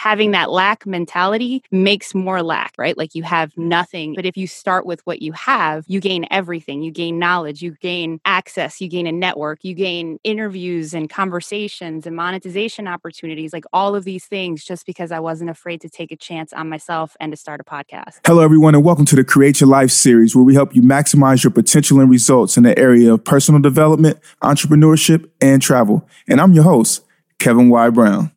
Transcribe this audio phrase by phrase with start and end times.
[0.00, 2.96] having that lack mentality makes more lack, right?
[2.96, 4.14] Like you have nothing.
[4.14, 6.82] But if you start with what you have, you gain everything.
[6.82, 12.06] You gain knowledge, you gain access, you gain a network, you gain interviews and conversations
[12.06, 16.10] and monetization opportunities, like all of these things, just because I wasn't afraid to take
[16.10, 18.20] a chance on myself and to start a podcast.
[18.26, 21.44] Hello, everyone, and welcome to the Create Your Life series, where we help you maximize
[21.44, 26.08] your potential and results in the area of personal development, entrepreneurship, and travel.
[26.26, 27.04] And I'm your host,
[27.38, 27.90] Kevin Y.
[27.90, 28.32] Brown.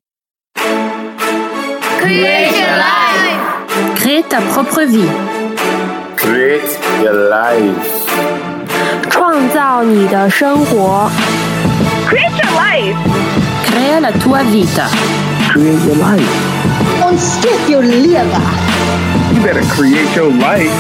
[2.03, 3.97] Create your life.
[3.97, 5.09] Crée ta propre vie.
[6.17, 8.09] Create your life.
[9.11, 11.11] 创造你的生活。
[12.09, 12.97] Create your life.
[13.67, 14.89] Crea la tua vita.
[15.53, 16.29] Create your life.
[17.05, 18.25] Und skip your liver.
[19.35, 20.73] You better create your life.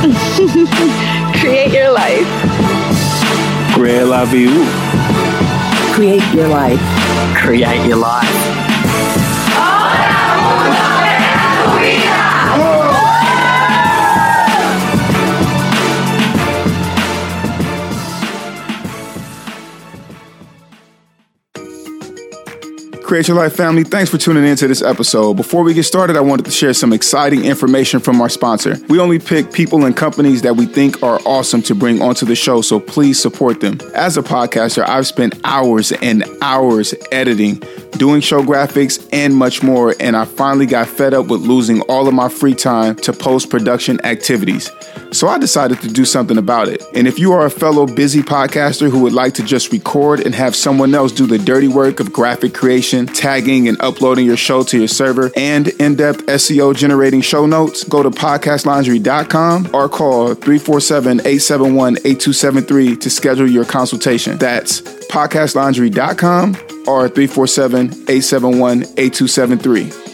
[1.39, 2.27] Create your life.
[3.73, 4.65] Create la vie.
[5.93, 6.79] Create your life.
[7.35, 8.70] Create your life.
[23.12, 25.34] Create Your Life family, thanks for tuning in to this episode.
[25.34, 28.78] Before we get started, I wanted to share some exciting information from our sponsor.
[28.88, 32.34] We only pick people and companies that we think are awesome to bring onto the
[32.34, 33.78] show, so please support them.
[33.94, 37.62] As a podcaster, I've spent hours and hours editing,
[37.98, 42.08] doing show graphics, and much more, and I finally got fed up with losing all
[42.08, 44.70] of my free time to post production activities.
[45.12, 46.82] So I decided to do something about it.
[46.94, 50.34] And if you are a fellow busy podcaster who would like to just record and
[50.34, 54.62] have someone else do the dirty work of graphic creation, tagging and uploading your show
[54.64, 60.34] to your server, and in depth SEO generating show notes, go to podcastlaundry.com or call
[60.34, 64.38] 347 871 8273 to schedule your consultation.
[64.38, 70.11] That's podcastlaundry.com or 347 871 8273.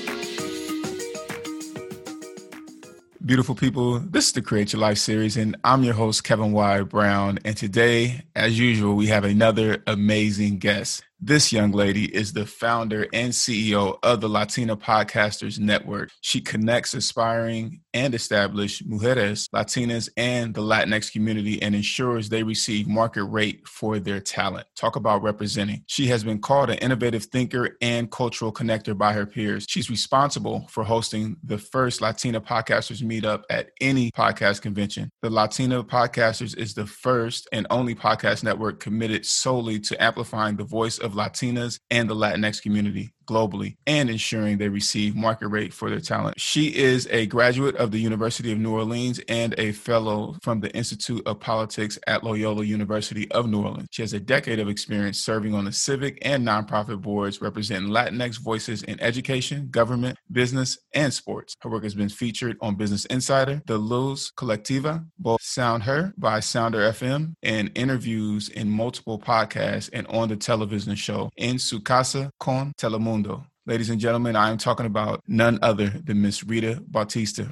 [3.29, 6.81] Beautiful people, this is the Create Your Life series, and I'm your host, Kevin Y.
[6.81, 7.39] Brown.
[7.45, 11.05] And today, as usual, we have another amazing guest.
[11.21, 16.11] This young lady is the founder and CEO of the Latina Podcasters Network.
[16.23, 22.89] She connects aspiring and established mujeres, Latinas, and the Latinx community and ensures they receive
[22.89, 24.67] market rate for their talent.
[24.77, 25.85] Talk about representing.
[25.87, 29.67] She has been called an innovative thinker and cultural connector by her peers.
[29.69, 35.11] She's responsible for hosting the first Latina Podcasters meetup at any podcast convention.
[35.23, 40.65] The Latina Podcasters is the first and only podcast network committed solely to amplifying the
[40.65, 45.91] voice of Latinas and the Latinx community globally and ensuring they receive market rate for
[45.91, 46.41] their talent.
[46.41, 50.75] She is a graduate of the University of New Orleans and a fellow from the
[50.75, 53.89] Institute of Politics at Loyola University of New Orleans.
[53.91, 58.41] She has a decade of experience serving on the civic and nonprofit boards representing Latinx
[58.41, 61.55] voices in education, government, business, and sports.
[61.61, 66.41] Her work has been featured on Business Insider, The Luz Colectiva, both Sound Her by
[66.41, 72.31] Sounder FM, and interviews in multiple podcasts and on the television show In Su Casa
[72.39, 73.18] con Telemundo.
[73.67, 77.51] Ladies and gentlemen, I am talking about none other than Miss Rita Bautista.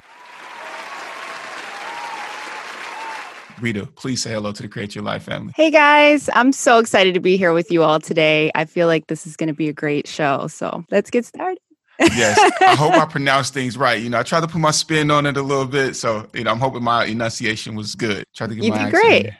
[3.59, 5.51] Rita, please say hello to the Create Your Life family.
[5.55, 8.51] Hey guys, I'm so excited to be here with you all today.
[8.53, 10.45] I feel like this is going to be a great show.
[10.47, 11.57] So let's get started.
[11.99, 13.99] yes, I hope I pronounced things right.
[13.99, 16.43] You know, I tried to put my spin on it a little bit, so you
[16.43, 18.23] know, I'm hoping my enunciation was good.
[18.35, 19.23] Tried to get You my did great.
[19.23, 19.37] there.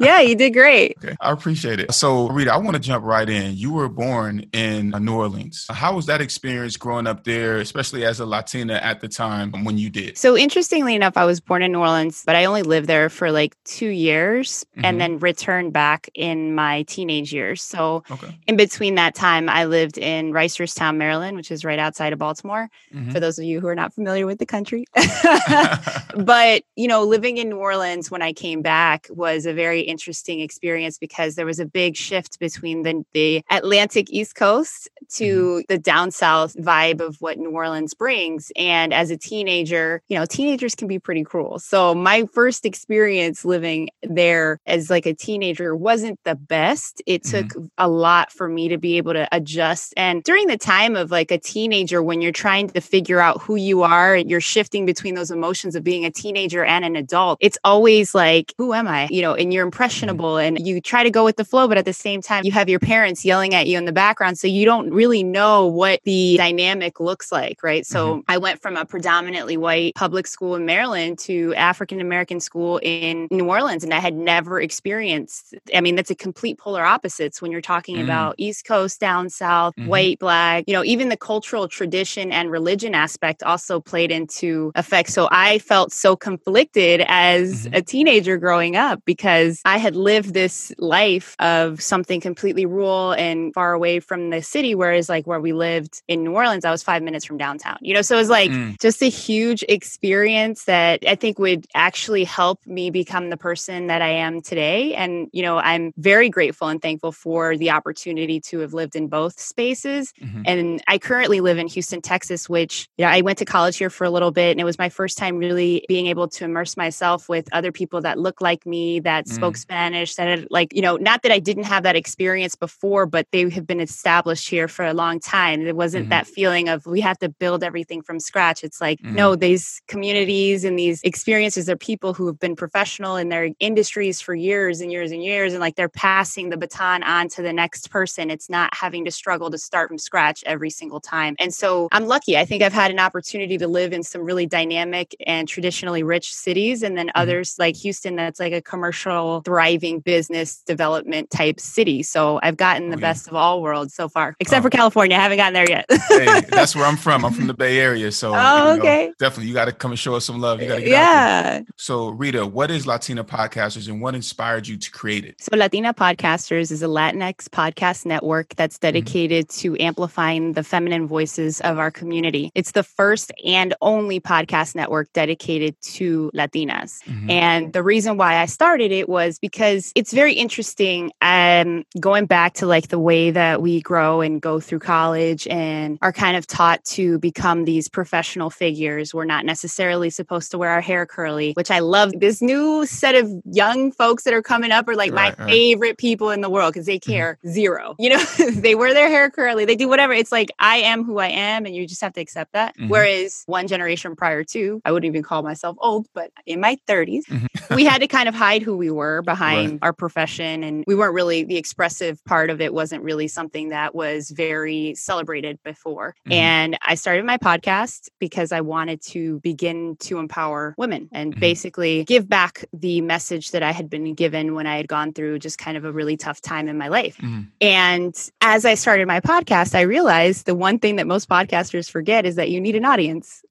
[0.00, 0.96] Yeah, you did great.
[0.98, 1.92] Okay, I appreciate it.
[1.92, 3.56] So, Rita, I want to jump right in.
[3.56, 5.66] You were born in New Orleans.
[5.70, 9.78] How was that experience growing up there, especially as a Latina at the time when
[9.78, 10.18] you did?
[10.18, 13.30] So, interestingly enough, I was born in New Orleans, but I only lived there for
[13.30, 14.84] like two years Mhm.
[14.84, 17.62] and then returned back in my teenage years.
[17.62, 18.36] So, Okay.
[18.46, 22.68] in between that time, I lived in Reisterstown, Maryland, which is right outside of Baltimore.
[22.94, 23.12] Mhm.
[23.12, 24.84] For those of you who are not familiar with the country.
[26.16, 30.40] but you know living in new orleans when i came back was a very interesting
[30.40, 35.60] experience because there was a big shift between the, the atlantic east coast to mm-hmm.
[35.68, 38.52] the down south vibe of what new orleans brings.
[38.56, 41.58] And as a teenager you know teenagers can be pretty cruel.
[41.58, 47.02] So my first experience living there as like a teenager wasn't the best.
[47.06, 47.48] It mm-hmm.
[47.48, 49.92] took a lot for me to be able to adjust.
[49.96, 53.56] And during the time of like a teenager when you're trying to figure out who
[53.56, 57.58] you are you're shifting between those emotions of being a teenager and an adult it's
[57.64, 59.08] always like who am i?
[59.10, 61.76] You know in and you're impressionable and you try to go with the flow, but
[61.76, 64.38] at the same time, you have your parents yelling at you in the background.
[64.38, 67.84] So you don't really know what the dynamic looks like, right?
[67.84, 72.78] So I went from a predominantly white public school in Maryland to African American school
[72.80, 75.56] in New Orleans, and I had never experienced.
[75.74, 78.04] I mean, that's a complete polar opposites when you're talking Mm.
[78.04, 79.86] about East Coast, down south, Mhm.
[79.86, 80.62] white, black.
[80.68, 85.10] You know, even the cultural tradition and religion aspect also played into effect.
[85.10, 87.78] So I felt so conflicted as Mhm.
[87.78, 93.52] a teenager growing up because I had lived this life of something completely rural and
[93.54, 96.82] far away from the city, whereas like where we lived in New Orleans, I was
[96.82, 97.78] five minutes from downtown.
[97.80, 98.80] You know, so it was like Mm.
[98.80, 104.02] just a huge experience that I think would actually help me become the person that
[104.02, 104.94] I am today.
[104.94, 109.08] And, you know, I'm very grateful and thankful for the opportunity to have lived in
[109.08, 110.12] both spaces.
[110.22, 110.42] Mhm.
[110.46, 114.04] And I currently live in Houston, Texas, which yeah, I went to college here for
[114.04, 114.50] a little bit.
[114.52, 118.00] And it was my first time really being able to immerse myself with other people
[118.02, 121.38] that look like me, that spoke Spanish, that had like, you know, not that I
[121.38, 125.66] didn't have that experience before, but they have been established here for a long time.
[125.66, 126.10] It wasn't Mhm.
[126.10, 128.64] that feeling of we have to build everything from scratch.
[128.64, 129.12] It's like, Mhm.
[129.14, 134.20] no, these communities and these experiences are people who have been professional in their industries
[134.20, 135.52] for years and years and years.
[135.52, 138.30] And like they're passing the baton on to the next person.
[138.30, 141.34] It's not having to struggle to start from scratch every single time.
[141.38, 142.36] And so I'm lucky.
[142.38, 146.34] I think I've had an opportunity to live in some really dynamic and traditionally rich
[146.34, 146.82] cities.
[146.82, 152.02] And then others like Houston, that's like a commercial, thriving business development type city.
[152.02, 153.08] So I've gotten the Oh, yeah.
[153.12, 154.62] best of all worlds so far, except Oh.
[154.64, 155.16] for California.
[155.16, 155.86] I haven't gotten there yet.
[156.08, 157.24] hey, that's where I'm from.
[157.24, 159.12] I'm from the Bay Area, so Oh, you know, okay.
[159.18, 160.60] definitely you got to come and show us some love.
[160.60, 161.52] You got to get out there.
[161.54, 161.60] yeah.
[161.76, 165.36] So, Rita, what is Latina Podcasters, and what inspired you to create it?
[165.40, 171.60] So, Latina Podcasters is a Latinx podcast network that's dedicated to amplifying the feminine voices
[171.62, 172.50] of our community.
[172.54, 177.02] It's the first and only podcast network dedicated to Latinas.
[177.04, 177.30] Mhm.
[177.30, 181.12] And the reason why I started it was because it's very interesting.
[181.20, 185.98] Um, going back to like the way that we grow and go through college and
[186.00, 189.12] are kind of taught to become these professional figures.
[189.12, 192.12] We're not necessarily supposed to wear our hair curly, which I love.
[192.18, 195.50] This new set of young folks that are coming up are like Right, my right.
[195.52, 197.96] favorite people in the world because they care zero.
[197.98, 198.24] You know,
[198.54, 200.12] they wear their hair curly, they do whatever.
[200.12, 202.76] It's like I am who I am, and you just have to accept that.
[202.78, 202.88] Mhm.
[202.88, 207.24] Whereas one generation prior to, I wouldn't even call myself old, but in my 30s,
[207.26, 207.74] Mhm.
[207.74, 209.78] we had to kind of hide who we were behind Right.
[209.82, 210.62] our profession.
[210.64, 214.94] And we weren't really, the expressive part of it wasn't really something that was very
[214.96, 216.14] celebrated before.
[216.28, 216.32] Mhm.
[216.34, 221.40] And I started my podcast because I wanted to begin to empower women and Mhm.
[221.40, 225.38] basically give back the message that I had been given when I had gone through
[225.38, 227.16] just kind of a really tough time in my life.
[227.18, 227.46] Mhm.
[227.60, 232.26] And as I started my podcast, I realized the one thing that most podcasters forget
[232.26, 233.42] is that you need an audience.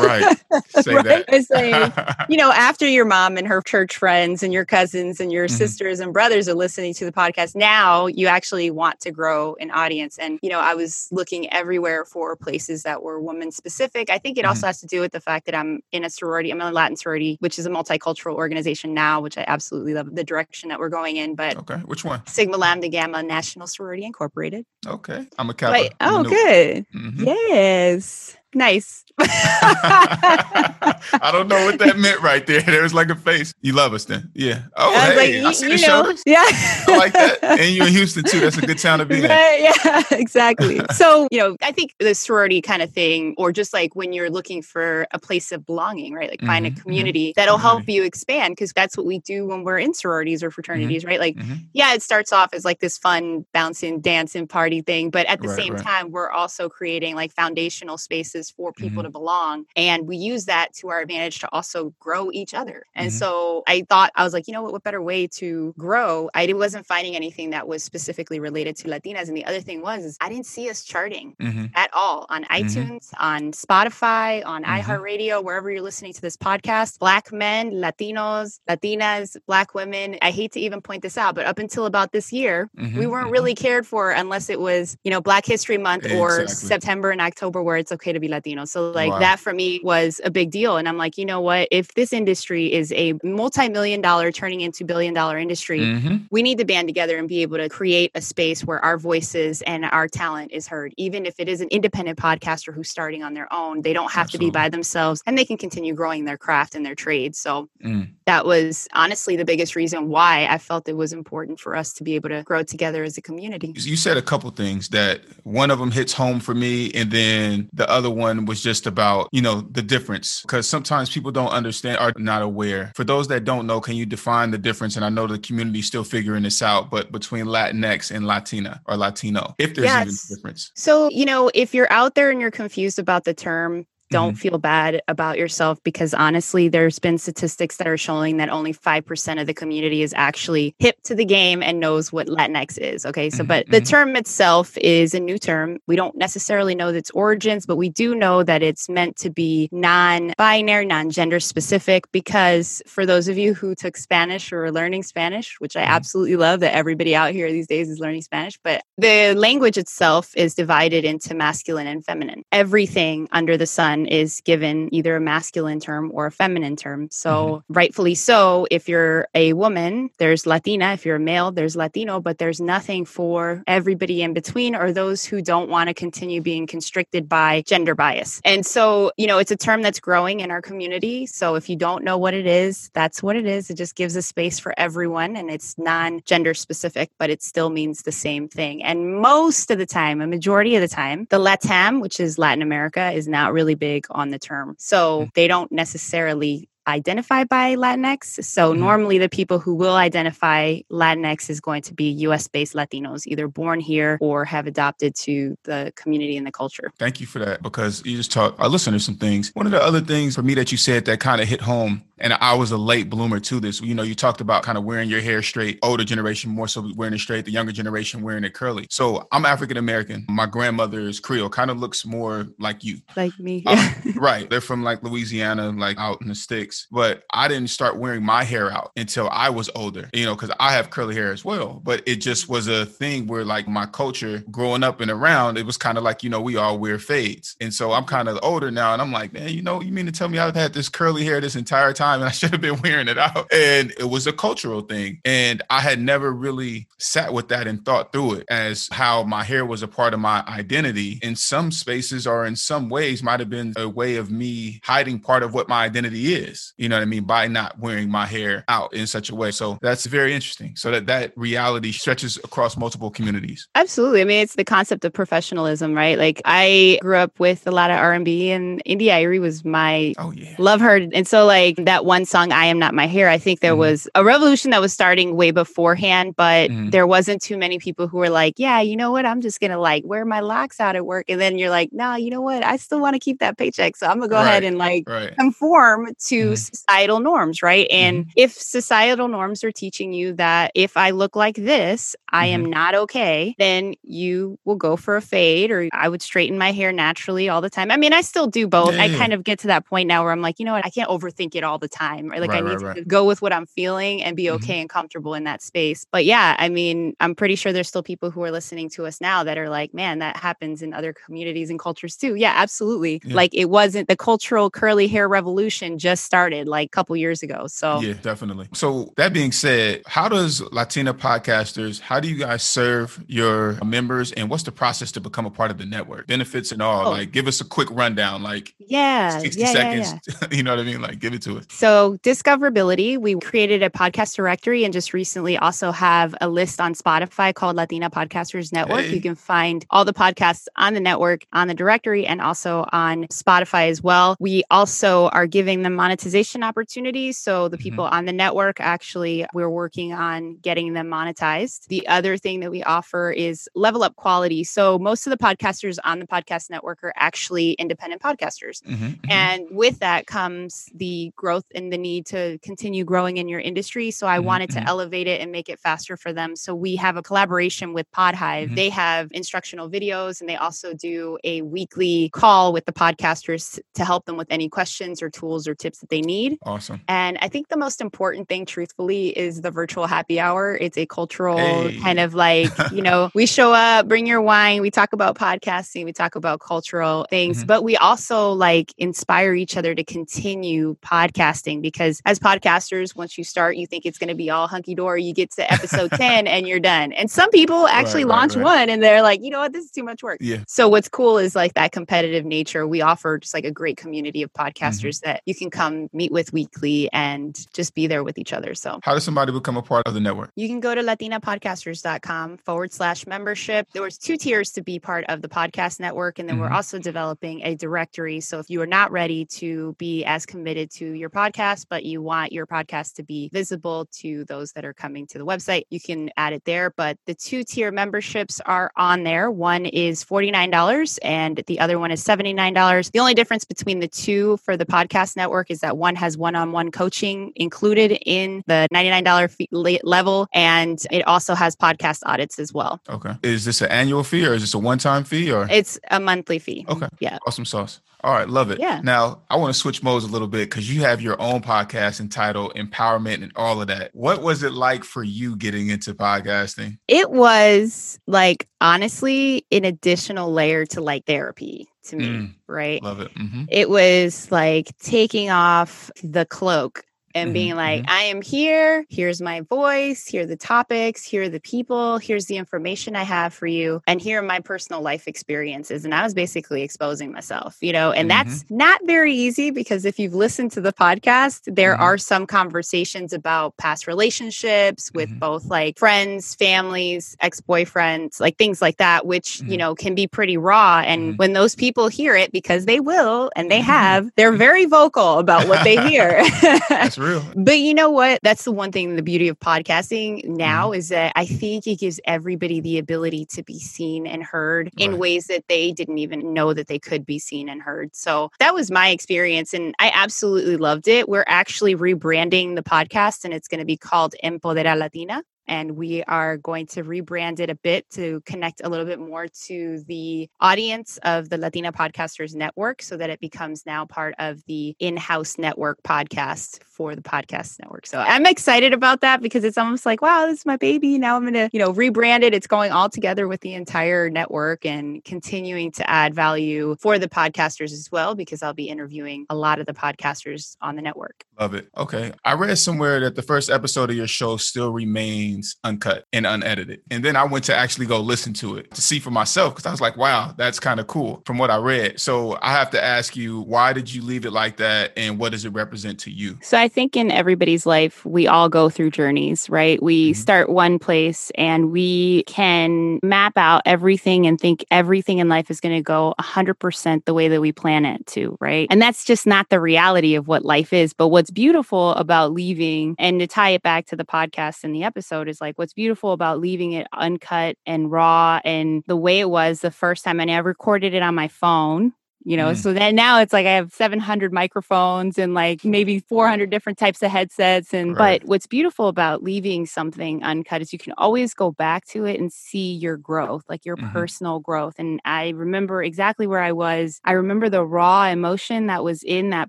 [0.00, 0.36] Right.
[0.68, 1.04] Say Right?
[1.04, 1.24] that.
[1.28, 5.32] It's like, you know, after your mom and her church friends and your cousins and
[5.32, 5.50] your Mhm.
[5.50, 9.70] sisters and brothers are listening to the podcast, now you actually want to grow an
[9.70, 10.18] audience.
[10.18, 14.10] And, you know, I was looking everywhere for places that were women specific.
[14.10, 14.48] I think it Mhm.
[14.48, 16.72] also has to do with the fact that I'm in a sorority, I'm in a
[16.72, 20.78] Latin sorority, which is a multicultural organization now, which I absolutely love the direction that
[20.78, 21.34] we're going in.
[21.34, 21.76] But okay.
[21.84, 22.26] Which one?
[22.26, 24.64] Sigma Lambda Gamma National Sorority Incorporated.
[24.86, 25.26] Okay.
[25.38, 25.90] I'm a Kappa.
[26.00, 26.86] I'm a Oh, good.
[26.94, 27.26] Mhm.
[27.26, 28.36] Yes.
[28.54, 29.04] Nice.
[29.20, 32.62] I don't know what that meant right there.
[32.78, 33.52] There was like a face.
[33.62, 34.30] You love us then.
[34.34, 34.62] Yeah.
[34.76, 36.42] Oh, I hey, I see you, the know, yeah.
[36.44, 37.38] I like that.
[37.42, 38.40] And you're in Houston too.
[38.40, 39.22] That's a good town to be in.
[39.28, 40.80] Right, yeah, exactly.
[40.92, 44.30] so, you know, I think the sorority kind of thing, or just like when you're
[44.30, 46.30] looking for a place of belonging, right?
[46.30, 46.82] Like find Mhm, a mhm.
[46.82, 50.50] community that'll help you expand because that's what we do when we're in sororities or
[50.50, 51.18] fraternities, right?
[51.20, 51.36] Like,
[51.72, 55.48] yeah, it starts off as like this fun bouncing, dancing party thing, but at the
[55.48, 55.82] Right, same right.
[55.82, 59.06] time, we're also creating like foundational spaces for people Mhm.
[59.06, 59.64] to belong.
[59.76, 62.84] And we use that to our advantage to also grow each other.
[62.94, 63.18] And Mhm.
[63.18, 66.30] so I thought, I was like, you know what, what better way to grow?
[66.34, 69.28] I wasn't finding anything that was specifically related to Latinas.
[69.28, 71.70] And the other thing was, I didn't see us charting Mhm.
[71.74, 72.60] at all on Mhm.
[72.60, 74.80] iTunes, on Spotify, on Mhm.
[74.80, 76.98] iHeartRadio, wherever you're listening to this podcast.
[76.98, 80.16] Black men, Latinos, Latinas, Black women.
[80.22, 83.10] I hate to even point this out, but up until about this year, we Mhm.
[83.10, 87.20] weren't really cared for unless it was, you know, Black History Month or September and
[87.20, 88.64] October where it's okay to be Latino.
[88.64, 89.18] So like Wow.
[89.20, 90.76] that for me was a big deal.
[90.76, 91.68] And I'm like, you know what?
[91.70, 96.26] If this industry is a multi-million dollar turning into billion dollar industry, Mhm.
[96.30, 99.62] we need to band together and be able to create a space where our voices
[99.62, 100.92] and our talent is heard.
[100.96, 104.30] Even if it is an independent podcaster who's starting on their own, they don't have
[104.30, 107.34] to be by themselves and they can continue growing their craft and their trade.
[107.36, 108.08] So Mm.
[108.26, 112.04] that was honestly the biggest reason why I felt it was important for us to
[112.04, 113.72] be able to grow together as a community.
[113.76, 117.68] You said a couple things that one of them hits home for me, and then
[117.72, 120.42] the other one was just about, you know, the difference.
[120.42, 122.92] Because sometimes people don't understand, are not aware.
[122.94, 124.96] For those that don't know, can you define the difference?
[124.96, 128.80] And I know the community is still figuring this out, but between Latinx and Latina
[128.86, 130.02] or Latino, if there's yes.
[130.02, 130.72] even a difference.
[130.74, 134.38] So, you know, if you're out there and you're confused about the term, don't mm-hmm.
[134.38, 139.40] feel bad about yourself because honestly, there's been statistics that are showing that only 5%
[139.40, 143.04] of the community is actually hip to the game and knows what Latinx is.
[143.06, 143.30] Okay.
[143.30, 143.48] So, mm-hmm.
[143.48, 143.84] but the mm-hmm.
[143.84, 145.78] term itself is a new term.
[145.86, 149.68] We don't necessarily know its origins, but we do know that it's meant to be
[149.72, 154.72] non binary, non gender specific because for those of you who took Spanish or are
[154.72, 155.92] learning Spanish, which I mm-hmm.
[155.92, 160.32] absolutely love that everybody out here these days is learning Spanish, but the language itself
[160.36, 162.42] is divided into masculine and feminine.
[162.52, 167.08] Everything under the sun is given either a masculine term or a feminine term.
[167.10, 167.72] So, mm-hmm.
[167.72, 170.92] rightfully so, if you're a woman, there's Latina.
[170.92, 175.24] If you're a male, there's Latino, but there's nothing for everybody in between or those
[175.24, 178.40] who don't want to continue being constricted by gender bias.
[178.44, 181.26] And so, you know, it's a term that's growing in our community.
[181.26, 183.70] So, if you don't know what it is, that's what it is.
[183.70, 187.70] It just gives a space for everyone and it's non gender specific, but it still
[187.70, 188.82] means the same thing.
[188.82, 192.62] And most of the time, a majority of the time, the LATAM, which is Latin
[192.62, 194.76] America, is not really big big on the term.
[194.78, 195.34] So mm.
[195.34, 198.42] they don't necessarily identify by Latinx.
[198.44, 198.80] So mm-hmm.
[198.80, 203.46] normally the people who will identify Latinx is going to be US based Latinos, either
[203.46, 206.90] born here or have adopted to the community and the culture.
[206.98, 209.50] Thank you for that because you just taught our listeners some things.
[209.54, 212.02] One of the other things for me that you said that kind of hit home
[212.20, 213.80] and I was a late bloomer to this.
[213.80, 216.90] You know, you talked about kind of wearing your hair straight, older generation more so
[216.94, 218.86] wearing it straight, the younger generation wearing it curly.
[218.90, 220.26] So I'm African American.
[220.28, 222.98] My grandmother is Creole, kind of looks more like you.
[223.16, 223.62] Like me.
[223.66, 224.48] Um, right.
[224.48, 226.77] They're from like Louisiana, like out in the sticks.
[226.90, 230.50] But I didn't start wearing my hair out until I was older, you know, because
[230.60, 231.80] I have curly hair as well.
[231.84, 235.66] But it just was a thing where like my culture growing up and around, it
[235.66, 237.56] was kind of like, you know, we all wear fades.
[237.60, 240.06] And so I'm kind of older now and I'm like, man, you know, you mean
[240.06, 242.18] to tell me I've had this curly hair this entire time?
[242.20, 243.52] and I should have been wearing it out.
[243.52, 245.20] And it was a cultural thing.
[245.24, 249.44] And I had never really sat with that and thought through it as how my
[249.44, 251.18] hair was a part of my identity.
[251.22, 255.20] In some spaces or in some ways might have been a way of me hiding
[255.20, 256.67] part of what my identity is.
[256.76, 257.24] You know what I mean?
[257.24, 259.50] By not wearing my hair out in such a way.
[259.50, 260.76] So that's very interesting.
[260.76, 263.68] So that that reality stretches across multiple communities.
[263.74, 264.20] Absolutely.
[264.20, 266.18] I mean, it's the concept of professionalism, right?
[266.18, 270.54] Like I grew up with a lot of R&B and India.Arie was my oh, yeah.
[270.58, 270.96] love her.
[271.12, 273.80] And so like that one song, I Am Not My Hair, I think there mm-hmm.
[273.80, 276.90] was a revolution that was starting way beforehand, but mm-hmm.
[276.90, 279.26] there wasn't too many people who were like, yeah, you know what?
[279.26, 281.26] I'm just going to like wear my locks out at work.
[281.28, 282.64] And then you're like, nah, you know what?
[282.64, 283.96] I still want to keep that paycheck.
[283.96, 284.46] So I'm going to go right.
[284.46, 285.34] ahead and like right.
[285.36, 286.54] conform to mm-hmm.
[286.66, 287.88] Societal norms, right?
[287.90, 288.30] And mm-hmm.
[288.36, 292.70] if societal norms are teaching you that if I look like this, I am mm-hmm.
[292.70, 296.92] not okay, then you will go for a fade or I would straighten my hair
[296.92, 297.90] naturally all the time.
[297.90, 298.94] I mean, I still do both.
[298.94, 300.86] Yeah, I kind of get to that point now where I'm like, you know what?
[300.86, 302.40] I can't overthink it all the the time, right?
[302.40, 303.08] Like right, I need right, to right.
[303.08, 304.56] go with what I'm feeling and be mm-hmm.
[304.56, 304.80] okay mm-hmm.
[304.82, 306.06] and comfortable in that space.
[306.10, 309.20] But yeah, I mean, I'm pretty sure there's still people who are listening to us
[309.20, 312.34] now that are like, man, that happens in other communities and cultures too.
[312.34, 313.20] Yeah, absolutely.
[313.24, 313.34] Yeah.
[313.34, 317.66] Like it wasn't the cultural curly hair revolution just started like a couple years ago.
[317.66, 318.68] So yeah, definitely.
[318.72, 324.32] So that being said, how does Latina podcasters, how do you guys serve your members
[324.32, 326.26] and what's the process to become a part of the network?
[326.26, 327.08] Benefits and all.
[327.08, 327.10] Oh.
[327.10, 330.12] Like give us a quick rundown, like yeah, 60 yeah, seconds.
[330.12, 330.48] Yeah, yeah.
[330.56, 331.00] you know what I mean?
[331.00, 331.66] Like give it to us.
[331.70, 336.94] So, discoverability, we created a podcast directory and just recently also have a list on
[336.94, 339.00] Spotify called Latina Podcasters Network.
[339.00, 339.14] Hey.
[339.14, 343.24] You can find all the podcasts on the network, on the directory, and also on
[343.26, 344.36] Spotify as well.
[344.40, 346.27] We also are giving them monetization
[346.62, 347.38] opportunities.
[347.38, 347.82] So, the mm-hmm.
[347.82, 351.86] people on the network actually, we're working on getting them monetized.
[351.86, 354.64] The other thing that we offer is level up quality.
[354.64, 358.82] So, most of the podcasters on the podcast network are actually independent podcasters.
[358.82, 359.04] Mm-hmm.
[359.04, 359.30] mm-hmm.
[359.30, 364.10] And with that comes the growth and the need to continue growing in your industry.
[364.10, 364.46] So I mm-hmm.
[364.46, 364.88] wanted to mm-hmm.
[364.88, 366.56] elevate it and make it faster for them.
[366.56, 368.74] So we have a collaboration with Podhive.
[368.74, 374.04] They have instructional videos and they also do a weekly call with the podcasters to
[374.04, 376.58] help them with any questions or tools or tips that they need.
[376.62, 377.00] Awesome.
[377.08, 380.76] And I think the most important thing, truthfully, is the virtual happy hour.
[380.80, 381.98] It's a cultural hey.
[381.98, 386.04] kind of like, you know, we show up, bring your wine, we talk about podcasting,
[386.04, 387.66] we talk about cultural things, mm-hmm.
[387.66, 393.44] but we also like inspire each other to continue podcasting because as podcasters, once you
[393.44, 395.24] start, you think it's going to be all hunky dory.
[395.24, 397.12] You get to episode 10 and you're done.
[397.12, 398.64] And some people actually Right, right, launch right.
[398.64, 400.38] one and they're like, you know what, this is too much work.
[400.40, 400.64] Yeah.
[400.66, 402.86] So what's cool is like that competitive nature.
[402.86, 404.68] We offer just like a great community of Mm-hmm.
[404.68, 408.74] podcasters that you can come meet with weekly and just be there with each other.
[408.74, 410.50] So How does somebody become a part of the network?
[410.56, 413.86] you can go to latinapodcasters.com forward slash membership.
[413.92, 416.38] There was two tiers to be part of the podcast network.
[416.38, 416.74] And then we're Mhm.
[416.74, 418.40] also developing a directory.
[418.40, 422.22] So if you are not ready to be as committed to your podcast, but you
[422.22, 426.00] want your podcast to be visible to those that are coming to the website, you
[426.00, 426.90] can add it there.
[426.96, 429.50] But the two tier memberships are on there.
[429.50, 433.10] One is $49 and the other one is $79.
[433.10, 436.54] The only difference between the two for the podcast network is that one has one
[436.54, 442.58] on one coaching included in the $99 fee level, and it also has podcast audits
[442.58, 443.00] as well.
[443.08, 443.34] Okay.
[443.42, 445.66] Is this an annual fee or is this a one time fee or?
[445.70, 446.86] It's a monthly fee.
[446.88, 447.08] Okay.
[447.20, 447.38] Yeah.
[447.46, 448.00] Awesome sauce.
[448.24, 448.80] All right, love it.
[448.80, 449.00] Yeah.
[449.02, 452.18] Now I want to switch modes a little bit because you have your own podcast
[452.18, 454.10] entitled Empowerment and all of that.
[454.12, 456.98] What was it like for you getting into podcasting?
[457.06, 462.54] It was like honestly an additional layer to like therapy to me, Mm.
[462.66, 463.02] right?
[463.02, 463.30] Love it.
[463.36, 467.04] hmm It was like taking off the cloak
[467.38, 469.04] and Mhm, being like, I am here.
[469.08, 470.26] Here's my voice.
[470.26, 471.24] Here are the topics.
[471.24, 472.18] Here are the people.
[472.18, 474.02] Here's the information I have for you.
[474.06, 476.04] And here are my personal life experiences.
[476.04, 480.18] And I was basically exposing myself, you know, and that's not very easy because if
[480.18, 482.00] you've listened to the podcast, there Mhm.
[482.00, 485.38] are some conversations about past relationships with Mhm.
[485.38, 489.78] both like friends, families, ex boyfriends, like things like that, which, you Mhm.
[489.78, 491.00] know, can be pretty raw.
[491.04, 495.38] And when those people hear it, because they will and they have, they're very vocal
[495.38, 496.42] about what they hear.
[496.88, 497.44] That's real.
[497.56, 498.40] But you know what?
[498.42, 500.98] That's the one thing, the beauty of podcasting now Mm-hmm.
[500.98, 505.18] is that I think it gives everybody the ability to be seen and heard in
[505.18, 508.14] ways that they didn't even know that they could be seen and heard.
[508.14, 511.28] So that was my experience and I absolutely loved it.
[511.28, 515.42] We're actually rebranding the podcast and it's going to be called Empodera Latina.
[515.68, 519.46] And we are going to rebrand it a bit to connect a little bit more
[519.66, 524.64] to the audience of the Latina Podcasters Network so that it becomes now part of
[524.66, 528.06] the in house network podcast for the podcast network.
[528.06, 531.18] So I'm excited about that because it's almost like, wow, this is my baby.
[531.18, 532.54] Now I'm going to, you know, rebrand it.
[532.54, 537.28] It's going all together with the entire network and continuing to add value for the
[537.28, 541.44] podcasters as well because I'll be interviewing a lot of the podcasters on the network.
[541.60, 541.88] Love it.
[541.96, 542.32] Okay.
[542.44, 547.00] I read somewhere that the first episode of your show still remains uncut and unedited.
[547.10, 549.86] And then I went to actually go listen to it to see for myself because
[549.86, 552.20] I was like, wow, that's kind of cool from what I read.
[552.20, 555.12] So I have to ask you, why did you leave it like that?
[555.16, 556.58] And what does it represent to you?
[556.62, 560.02] So I think in everybody's life, we all go through journeys, right?
[560.02, 560.36] We Mhm.
[560.36, 565.80] start one place and we can map out everything and think everything in life is
[565.80, 568.86] going to go 100% the way that we plan it to, right?
[568.90, 571.12] And that's just not the reality of what life is.
[571.12, 575.04] But what's beautiful about leaving, and to tie it back to the podcast and the
[575.04, 579.50] episode, is like what's beautiful about leaving it uncut and raw and the way it
[579.50, 580.40] was the first time.
[580.40, 582.12] And I recorded it on my phone
[582.48, 582.76] you know Mm.
[582.82, 587.22] so then now it's like i have 700 microphones and like maybe 400 different types
[587.22, 588.40] of headsets and Right.
[588.40, 592.40] but what's beautiful about leaving something uncut is you can always go back to it
[592.40, 594.12] and see your growth like your Mhm.
[594.12, 599.04] personal growth and i remember exactly where i was i remember the raw emotion that
[599.04, 599.68] was in that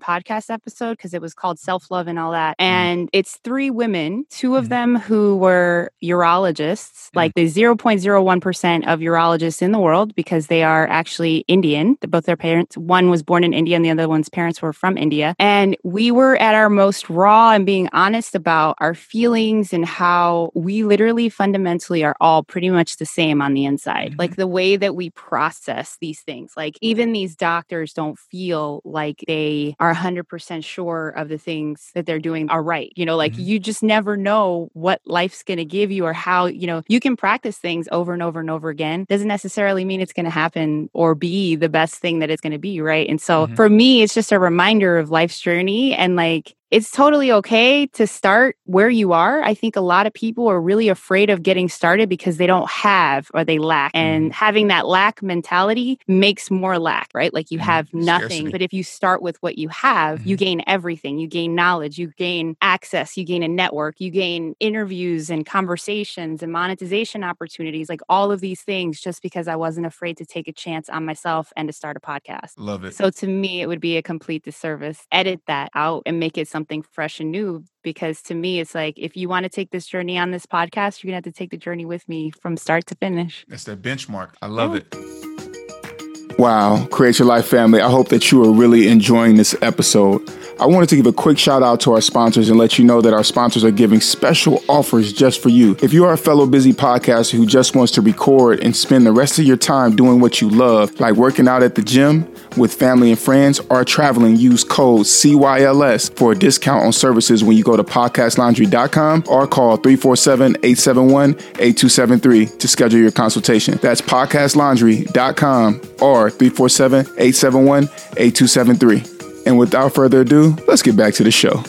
[0.00, 4.56] podcast episode because it was called self-love and all that and it's three women two
[4.56, 4.68] of Mhm.
[4.70, 10.86] them who were urologists like the 0.01% of urologists in the world because they are
[10.88, 14.60] actually indian both their parents one was born in india and the other one's parents
[14.62, 15.34] were from india.
[15.38, 20.50] And we were at our most raw and being honest about our feelings and how
[20.54, 24.12] we literally fundamentally are all pretty much the same on the inside.
[24.12, 24.18] Mhm.
[24.18, 26.52] like the way that we process these things.
[26.56, 32.06] Like even these doctors don't feel like they are 100% sure of the things that
[32.06, 32.92] they're doing are right.
[32.96, 33.44] You know like Mhm.
[33.46, 37.00] you just never know what life's going to give you or how you know you
[37.00, 39.06] can practice things over and over and over again.
[39.08, 42.49] Doesn't necessarily mean it's going to happen or be the best thing that it's going
[42.50, 43.56] to be right and so Mhm.
[43.56, 48.06] for me it's just a reminder of life's journey and like it's totally okay to
[48.06, 49.42] start where you are.
[49.42, 52.70] I think a lot of people are really afraid of getting started because they don't
[52.70, 53.90] have or they lack.
[53.92, 57.34] And having that lack mentality makes more lack, right?
[57.34, 57.62] Like you Mhm.
[57.62, 58.28] have nothing.
[58.28, 58.50] Scarcity.
[58.52, 60.38] But if you start with what you have, you Mhm.
[60.38, 61.18] gain everything.
[61.18, 66.40] You gain knowledge, you gain access, you gain a network, you gain interviews and conversations
[66.40, 70.46] and monetization opportunities, like all of these things just because I wasn't afraid to take
[70.46, 72.52] a chance on myself and to start a podcast.
[72.58, 72.94] Love it.
[72.94, 75.04] So to me, it would be a complete disservice.
[75.10, 76.59] Edit that out and make it something
[76.92, 77.64] fresh and new.
[77.82, 81.02] Because to me, it's like if you want to take this journey on this podcast,
[81.02, 83.44] you're gonna have to take the journey with me from start to finish.
[83.48, 84.30] That's that benchmark.
[84.42, 84.82] I love Yeah.
[84.82, 86.38] it.
[86.38, 87.80] Wow, Create Your Life family.
[87.82, 90.22] I hope that you are really enjoying this episode.
[90.60, 93.00] I wanted to give a quick shout out to our sponsors and let you know
[93.00, 95.74] that our sponsors are giving special offers just for you.
[95.82, 99.12] If you are a fellow busy podcaster who just wants to record and spend the
[99.12, 102.74] rest of your time doing what you love, like working out at the gym, with
[102.74, 107.64] family and friends, or traveling, use code CYLS for a discount on services when you
[107.64, 113.78] go to podcastlaundry.com or call 347 871 8273 to schedule your consultation.
[113.80, 117.84] That's podcastlaundry.com or 347 871
[118.18, 119.19] 8273.
[119.46, 121.62] And without further ado, let's get back to the show.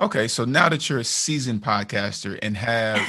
[0.00, 3.04] Okay, so now that you're a seasoned podcaster and have,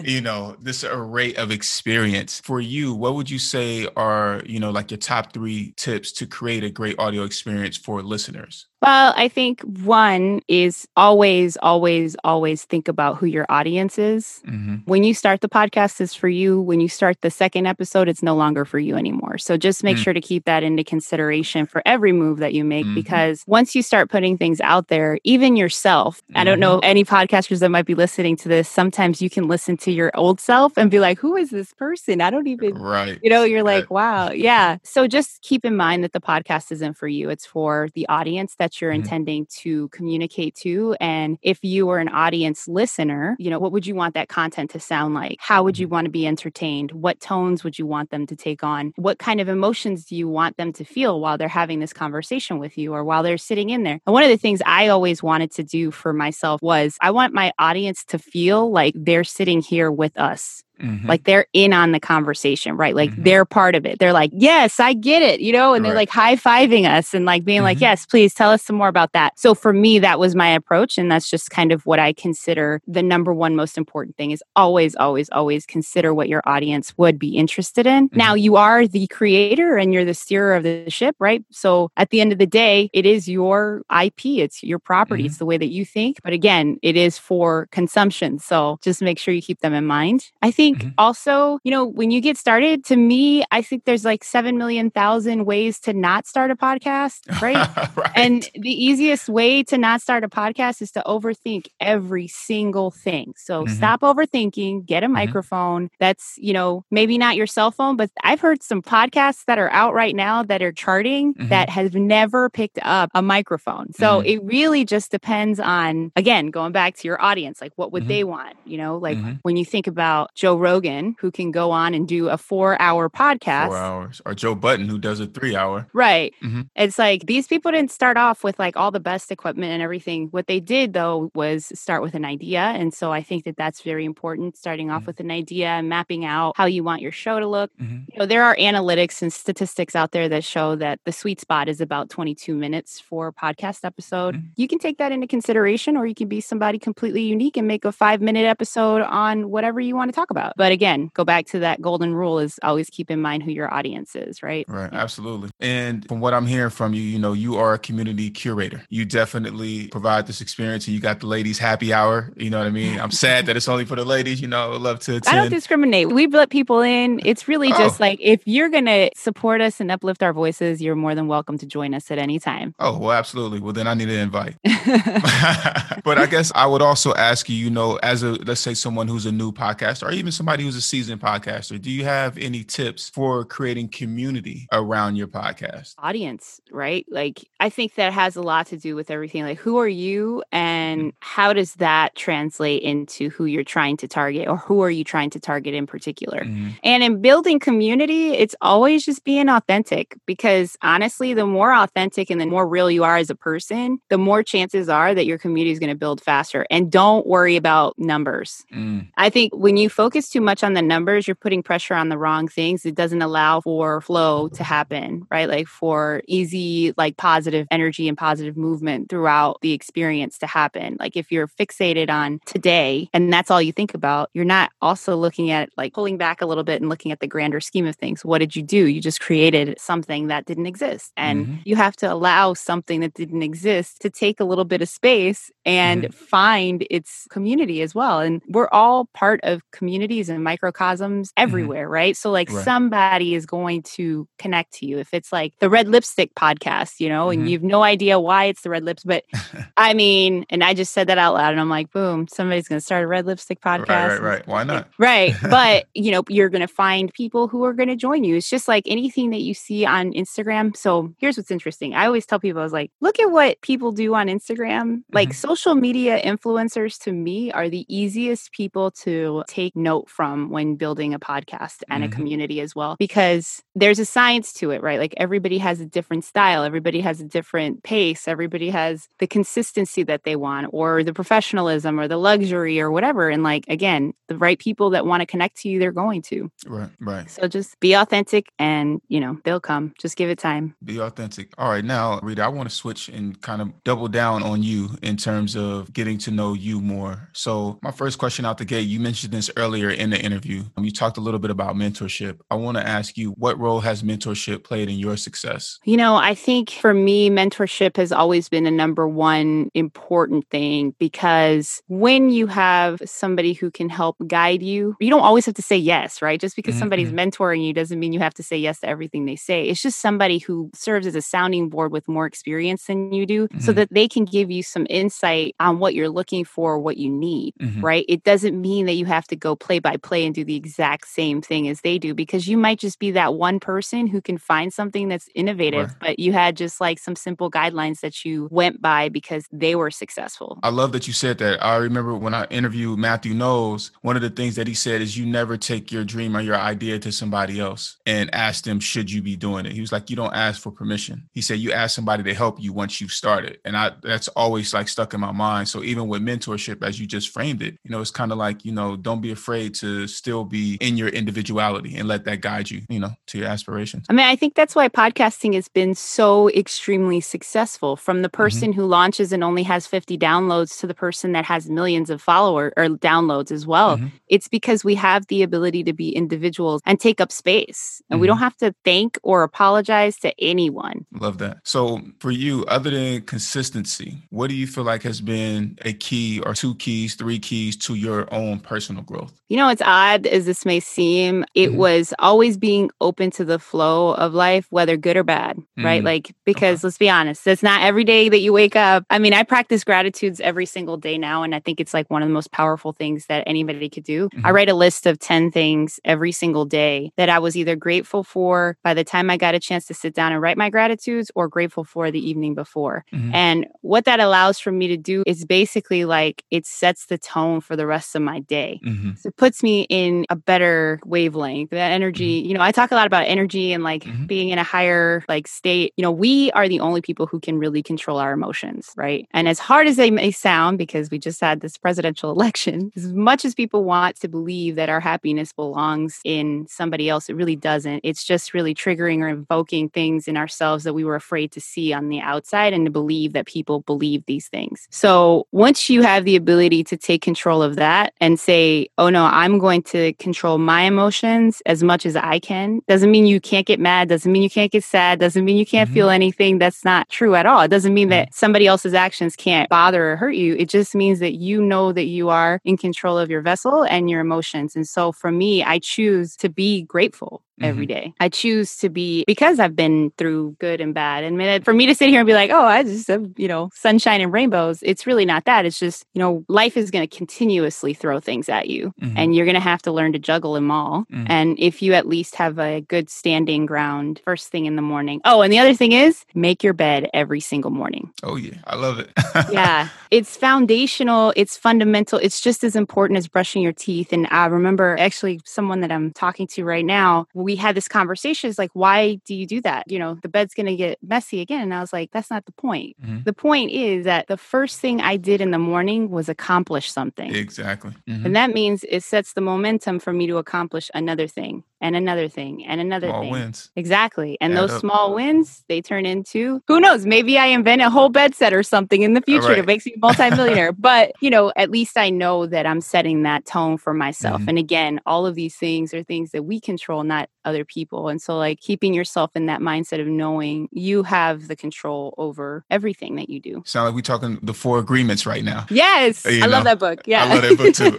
[0.04, 4.70] you know, this array of experience for you, what would you say are, you know,
[4.70, 8.69] like your top three tips to create a great audio experience for listeners?
[8.82, 14.40] Well, I think one is always, always, always think about who your audience is.
[14.46, 14.76] Mm-hmm.
[14.86, 16.60] When you start the podcast, is for you.
[16.62, 19.36] When you start the second episode, it's no longer for you anymore.
[19.36, 20.02] So just make mm-hmm.
[20.02, 22.94] sure to keep that into consideration for every move that you make, mm-hmm.
[22.94, 26.90] because once you start putting things out there, even yourself, I don't know mm-hmm.
[26.90, 28.66] any podcasters that might be listening to this.
[28.66, 32.22] Sometimes you can listen to your old self and be like, who is this person?
[32.22, 33.18] I don't even, right.
[33.22, 34.30] You know, you're like, wow.
[34.30, 34.78] Yeah.
[34.84, 38.54] So just keep in mind that the podcast isn't for you, it's for the audience
[38.54, 39.02] that that you're mm-hmm.
[39.02, 40.96] intending to communicate to.
[41.00, 44.70] And if you were an audience listener, you know, what would you want that content
[44.70, 45.38] to sound like?
[45.40, 45.94] How would you mm-hmm.
[45.94, 46.92] want to be entertained?
[46.92, 48.92] What tones would you want them to take on?
[48.94, 52.58] What kind of emotions do you want them to feel while they're having this conversation
[52.58, 53.98] with you or while they're sitting in there?
[54.06, 57.34] And one of the things I always wanted to do for myself was I want
[57.34, 60.62] my audience to feel like they're sitting here with us.
[60.80, 61.06] Mm-hmm.
[61.06, 62.94] Like they're in on the conversation, right?
[62.94, 63.22] Like mm-hmm.
[63.22, 63.98] they're part of it.
[63.98, 67.24] They're like, yes, I get it, you know, and they're like high fiving us and
[67.24, 67.64] like being mm-hmm.
[67.64, 69.38] like, yes, please tell us some more about that.
[69.38, 70.98] So for me, that was my approach.
[70.98, 74.42] And that's just kind of what I consider the number one most important thing is
[74.56, 78.08] always, always, always consider what your audience would be interested in.
[78.12, 78.44] Now, mm-hmm.
[78.44, 81.44] you are the creator and you're the steerer of the ship, right?
[81.50, 85.34] So at the end of the day, it is your IP, it's your property, it's
[85.34, 85.38] mm-hmm.
[85.38, 86.18] the way that you think.
[86.22, 88.38] But again, it is for consumption.
[88.38, 90.30] So just make sure you keep them in mind.
[90.42, 90.94] I think think mm-hmm.
[90.98, 94.90] also, you know, when you get started, to me, I think there's like 7 million
[94.90, 97.56] thousand ways to not start a podcast, right?
[97.96, 98.10] right?
[98.14, 103.34] And the easiest way to not start a podcast is to overthink every single thing.
[103.36, 103.74] So mm-hmm.
[103.74, 105.14] stop overthinking, get a mm-hmm.
[105.14, 105.90] microphone.
[105.98, 109.70] That's, you know, maybe not your cell phone, but I've heard some podcasts that are
[109.70, 111.48] out right now that are charting mm-hmm.
[111.48, 113.92] that have never picked up a microphone.
[113.92, 114.26] So mm-hmm.
[114.26, 118.08] it really just depends on, again, going back to your audience, like what would mm-hmm.
[118.08, 118.56] they want?
[118.64, 122.28] You know, like when you think about Joe Rogan, who can go on and do
[122.28, 123.68] a four hour podcast.
[123.68, 124.22] Four hours.
[124.24, 125.88] Or Joe Budden, who does a three hour.
[125.92, 126.34] Right.
[126.42, 126.62] Mm-hmm.
[126.76, 130.28] It's like these people didn't start off with like all the best equipment and everything.
[130.30, 132.60] What they did, though, was start with an idea.
[132.60, 135.06] And so I think that that's very important, starting off mm-hmm.
[135.06, 137.70] with an idea and mapping out how you want your show to look.
[137.80, 138.12] Mm-hmm.
[138.12, 141.68] You know, there are analytics and statistics out there that show that the sweet spot
[141.68, 144.34] is about 22 minutes for a podcast episode.
[144.36, 144.46] Mm-hmm.
[144.56, 147.84] You can take that into consideration, or you can be somebody completely unique and make
[147.84, 150.39] a five minute episode on whatever you want to talk about.
[150.56, 153.72] But again, go back to that golden rule is always keep in mind who your
[153.72, 154.64] audience is, right?
[154.68, 154.98] Right, yeah.
[155.00, 155.50] absolutely.
[155.60, 158.82] And from what I'm hearing from you, you know, you are a community curator.
[158.88, 162.32] You definitely provide this experience and you got the ladies happy hour.
[162.36, 162.98] You know what I mean?
[162.98, 165.36] I'm sad that it's only for the ladies, you know, I would love to attend.
[165.36, 166.08] I don't discriminate.
[166.08, 167.20] We let people in.
[167.24, 167.78] It's really oh.
[167.78, 171.26] just like if you're going to support us and uplift our voices, you're more than
[171.26, 172.74] welcome to join us at any time.
[172.78, 173.60] Oh, well, absolutely.
[173.60, 174.56] Well, then I need an invite.
[176.04, 179.08] but I guess I would also ask you, you know, as a, let's say someone
[179.08, 182.64] who's a new podcaster or even somebody who's a seasoned podcaster, do you have any
[182.64, 185.94] tips for creating community around your podcast?
[185.98, 187.06] Audience, right?
[187.08, 189.44] Like, I think that has a lot to do with everything.
[189.44, 191.12] Like, who are you and mm.
[191.20, 195.30] how does that translate into who you're trying to target or who are you trying
[195.30, 196.40] to target in particular?
[196.40, 196.70] Mm-hmm.
[196.82, 202.40] And in building community, it's always just being authentic because honestly, the more authentic and
[202.40, 205.70] the more real you are as a person, the more chances are that your community
[205.70, 206.66] is going to build faster.
[206.70, 208.64] And don't worry about numbers.
[208.72, 209.08] Mm.
[209.16, 212.18] I think when you focus too much on the numbers, you're putting pressure on the
[212.18, 212.84] wrong things.
[212.84, 215.48] It doesn't allow for flow to happen, right?
[215.48, 220.96] Like for easy, like positive energy and positive movement throughout the experience to happen.
[220.98, 225.16] Like if you're fixated on today and that's all you think about, you're not also
[225.16, 227.96] looking at like pulling back a little bit and looking at the grander scheme of
[227.96, 228.24] things.
[228.24, 228.86] What did you do?
[228.86, 231.12] You just created something that didn't exist.
[231.16, 231.56] And mm-hmm.
[231.64, 235.50] you have to allow something that didn't exist to take a little bit of space
[235.64, 236.12] and mm-hmm.
[236.12, 238.20] find its community as well.
[238.20, 242.16] And we're all part of community communities and microcosms everywhere, right?
[242.16, 242.64] So like Right.
[242.64, 244.98] somebody is going to connect to you.
[244.98, 247.46] If it's like the Red Lipstick podcast, you know, and Mhm.
[247.48, 249.22] you have no idea why it's the Red Lips, but
[249.76, 252.78] I mean, and I just said that out loud and I'm like, boom, somebody's going
[252.80, 253.88] to start a Red Lipstick podcast.
[253.88, 254.46] Right, right, right.
[254.48, 254.88] Why not?
[254.98, 255.34] Right.
[255.48, 258.36] But, you know, you're going to find people who are going to join you.
[258.36, 260.76] It's just like anything that you see on Instagram.
[260.76, 261.94] So here's what's interesting.
[261.94, 265.02] I always tell people, I was like, look at what people do on Instagram.
[265.12, 265.34] Like Mhm.
[265.34, 271.14] social media influencers to me are the easiest people to take note from when building
[271.14, 272.06] a podcast and Mhm.
[272.06, 274.98] a community as well, because there's a science to it, right?
[274.98, 280.02] Like everybody has a different style, everybody has a different pace, everybody has the consistency
[280.04, 283.28] that they want, or the professionalism, or the luxury, or whatever.
[283.28, 286.50] And like, again, the right people that want to connect to you, they're going to.
[286.66, 287.30] Right, right.
[287.30, 289.92] So just be authentic and, you know, they'll come.
[290.00, 290.74] Just give it time.
[290.84, 291.52] Be authentic.
[291.58, 294.90] All right, now, Rita, I want to switch and kind of double down on you
[295.02, 297.28] in terms of getting to know you more.
[297.32, 300.62] So, my first question out the gate, you mentioned this earlier in the interview.
[300.76, 302.38] Um, You talked a little bit about mentorship.
[302.50, 305.78] I want to ask you, what role has mentorship played in your success?
[305.84, 310.94] You know, I think for me, mentorship has always been a number one important thing
[310.98, 315.62] because when you have somebody who can help guide you, you don't always have to
[315.62, 316.40] say yes, right?
[316.40, 319.24] Just because Mhm, somebody's mentoring you doesn't mean you have to say yes to everything
[319.26, 319.64] they say.
[319.64, 323.48] It's just somebody who serves as a sounding board with more experience than you do
[323.58, 323.76] so Mhm.
[323.76, 327.54] that they can give you some insight on what you're looking for, what you need
[327.60, 327.82] Mhm.
[327.82, 328.04] right?
[328.08, 331.08] It doesn't mean that you have to go play by play and do the exact
[331.08, 334.38] same thing as they do because you might just be that one person who can
[334.38, 335.96] find something that's innovative, Right.
[336.00, 339.90] but you had just like some simple guidelines that you went by because they were
[339.90, 340.58] successful.
[340.62, 341.62] I love that you said that.
[341.64, 345.16] I remember when I interviewed Matthew Knowles, one of the things that he said is
[345.16, 349.10] you never take your dream or your idea to somebody else and ask them, should
[349.10, 349.72] you be doing it?
[349.72, 351.28] He was like, you don't ask for permission.
[351.32, 353.58] He said, you ask somebody to help you once you've started.
[353.64, 355.68] And I that's always like stuck in my mind.
[355.68, 358.64] So even with mentorship, as you just framed it, you know, it's kind of like,
[358.64, 362.70] you know, don't be afraid to still be in your individuality and let that guide
[362.70, 364.06] you, you know, to your aspirations.
[364.08, 368.72] I mean, I think that's why podcasting has been so extremely successful from the person
[368.72, 372.72] who launches and only has 50 downloads to the person that has millions of followers
[372.76, 373.98] or downloads as well.
[373.98, 374.12] Mhm.
[374.28, 378.02] It's because we have the ability to be individuals and take up space.
[378.10, 381.06] And we don't have to thank or apologize to anyone.
[381.12, 381.58] Love that.
[381.64, 386.40] So, for you, other than consistency, what do you feel like has been a key
[386.40, 389.32] or two keys, three keys to your own personal growth?
[389.50, 391.74] You know, it's odd as this may seem, it Mhm.
[391.74, 396.02] was always being open to the flow of life, whether good or bad, right?
[396.02, 396.04] Mm.
[396.04, 399.04] Like, because let's be honest, it's not every day that you wake up.
[399.10, 402.22] I mean, I practice gratitudes every single day now, and I think it's like one
[402.22, 404.28] of the most powerful things that anybody could do.
[404.44, 404.54] I Mhm.
[404.54, 408.76] write a list of 10 things every single day that I was either grateful for
[408.84, 411.48] by the time I got a chance to sit down and write my gratitudes or
[411.48, 413.04] grateful for the evening before.
[413.12, 413.34] Mhm.
[413.34, 417.60] And what that allows for me to do is basically like it sets the tone
[417.60, 418.78] for the rest of my day.
[418.86, 419.18] Mhm.
[419.18, 421.70] So puts me in a better wavelength.
[421.70, 424.26] That energy, you know, I talk a lot about energy and like Mhm.
[424.28, 425.94] being in a higher like state.
[425.96, 429.26] You know, we are the only people who can really control our emotions, right?
[429.32, 433.14] And as hard as they may sound, because we just had this presidential election, as
[433.14, 437.56] much as people want to believe that our happiness belongs in somebody else, it really
[437.56, 438.02] doesn't.
[438.04, 441.94] It's just really triggering or invoking things in ourselves that we were afraid to see
[441.94, 444.86] on the outside and to believe that people believe these things.
[444.90, 449.29] So once you have the ability to take control of that and say, oh no,
[449.30, 453.66] I'm going to control my emotions as much as I can, doesn't mean you can't
[453.66, 455.94] get mad, doesn't mean you can't get sad, doesn't mean you can't Mhm.
[455.94, 457.60] feel anything that's not true at all.
[457.62, 460.54] It doesn't mean that somebody else's actions can't bother or hurt you.
[460.58, 464.10] It just means that you know that you are in control of your vessel and
[464.10, 464.76] your emotions.
[464.76, 468.14] And so for me, I choose to be grateful every day.
[468.20, 471.24] I choose to be because I've been through good and bad.
[471.24, 473.70] And for me to sit here and be like, oh, I just have, you know,
[473.74, 475.64] sunshine and rainbows, it's really not that.
[475.66, 479.14] It's just, you know, life is going to continuously throw things at you Mhm.
[479.16, 481.04] and you're going to have to learn to juggle them all.
[481.12, 481.26] Mhm.
[481.28, 485.20] And if you at least have a good standing ground first thing in the morning.
[485.24, 488.10] Oh, and the other thing is make your bed every single morning.
[488.22, 488.54] Oh, yeah.
[488.66, 489.10] I love it.
[489.52, 494.12] yeah, it's foundational, it's fundamental, it's just as important as brushing your teeth.
[494.12, 498.50] And I remember actually someone that I'm talking to right now, we had this conversation.
[498.50, 499.90] It's like, why do you do that?
[499.90, 501.62] You know, the bed's going to get messy again.
[501.62, 502.96] And I was like, that's not the point.
[503.04, 503.24] Mhm.
[503.24, 507.34] The point is that the first thing I did in the morning was accomplish something.
[507.34, 507.92] Exactly.
[508.08, 508.24] Mhm.
[508.26, 511.64] And that means it sets the momentum for me to accomplish another thing.
[511.80, 513.30] And another thing and another Small thing.
[513.30, 513.70] wins.
[513.76, 514.36] Exactly.
[514.40, 514.80] And Add those up.
[514.80, 518.62] small wins, they turn into who knows, maybe I invent a whole bed set or
[518.62, 519.56] something in the future Right.
[519.56, 520.72] that makes me a multimillionaire.
[520.78, 524.42] but, you know, at least I know that I'm setting that tone for myself.
[524.42, 524.48] Mhm.
[524.48, 528.08] And again, all of these things are things that we control, not other people.
[528.08, 532.64] And so like keeping yourself in that mindset of knowing you have the control over
[532.70, 533.62] everything that you do.
[533.64, 535.64] Sound like we're talking the four agreements right now.
[535.70, 536.26] Yes.
[536.26, 537.00] You I love that book.
[537.06, 537.24] Yeah.
[537.24, 537.96] I love that book too.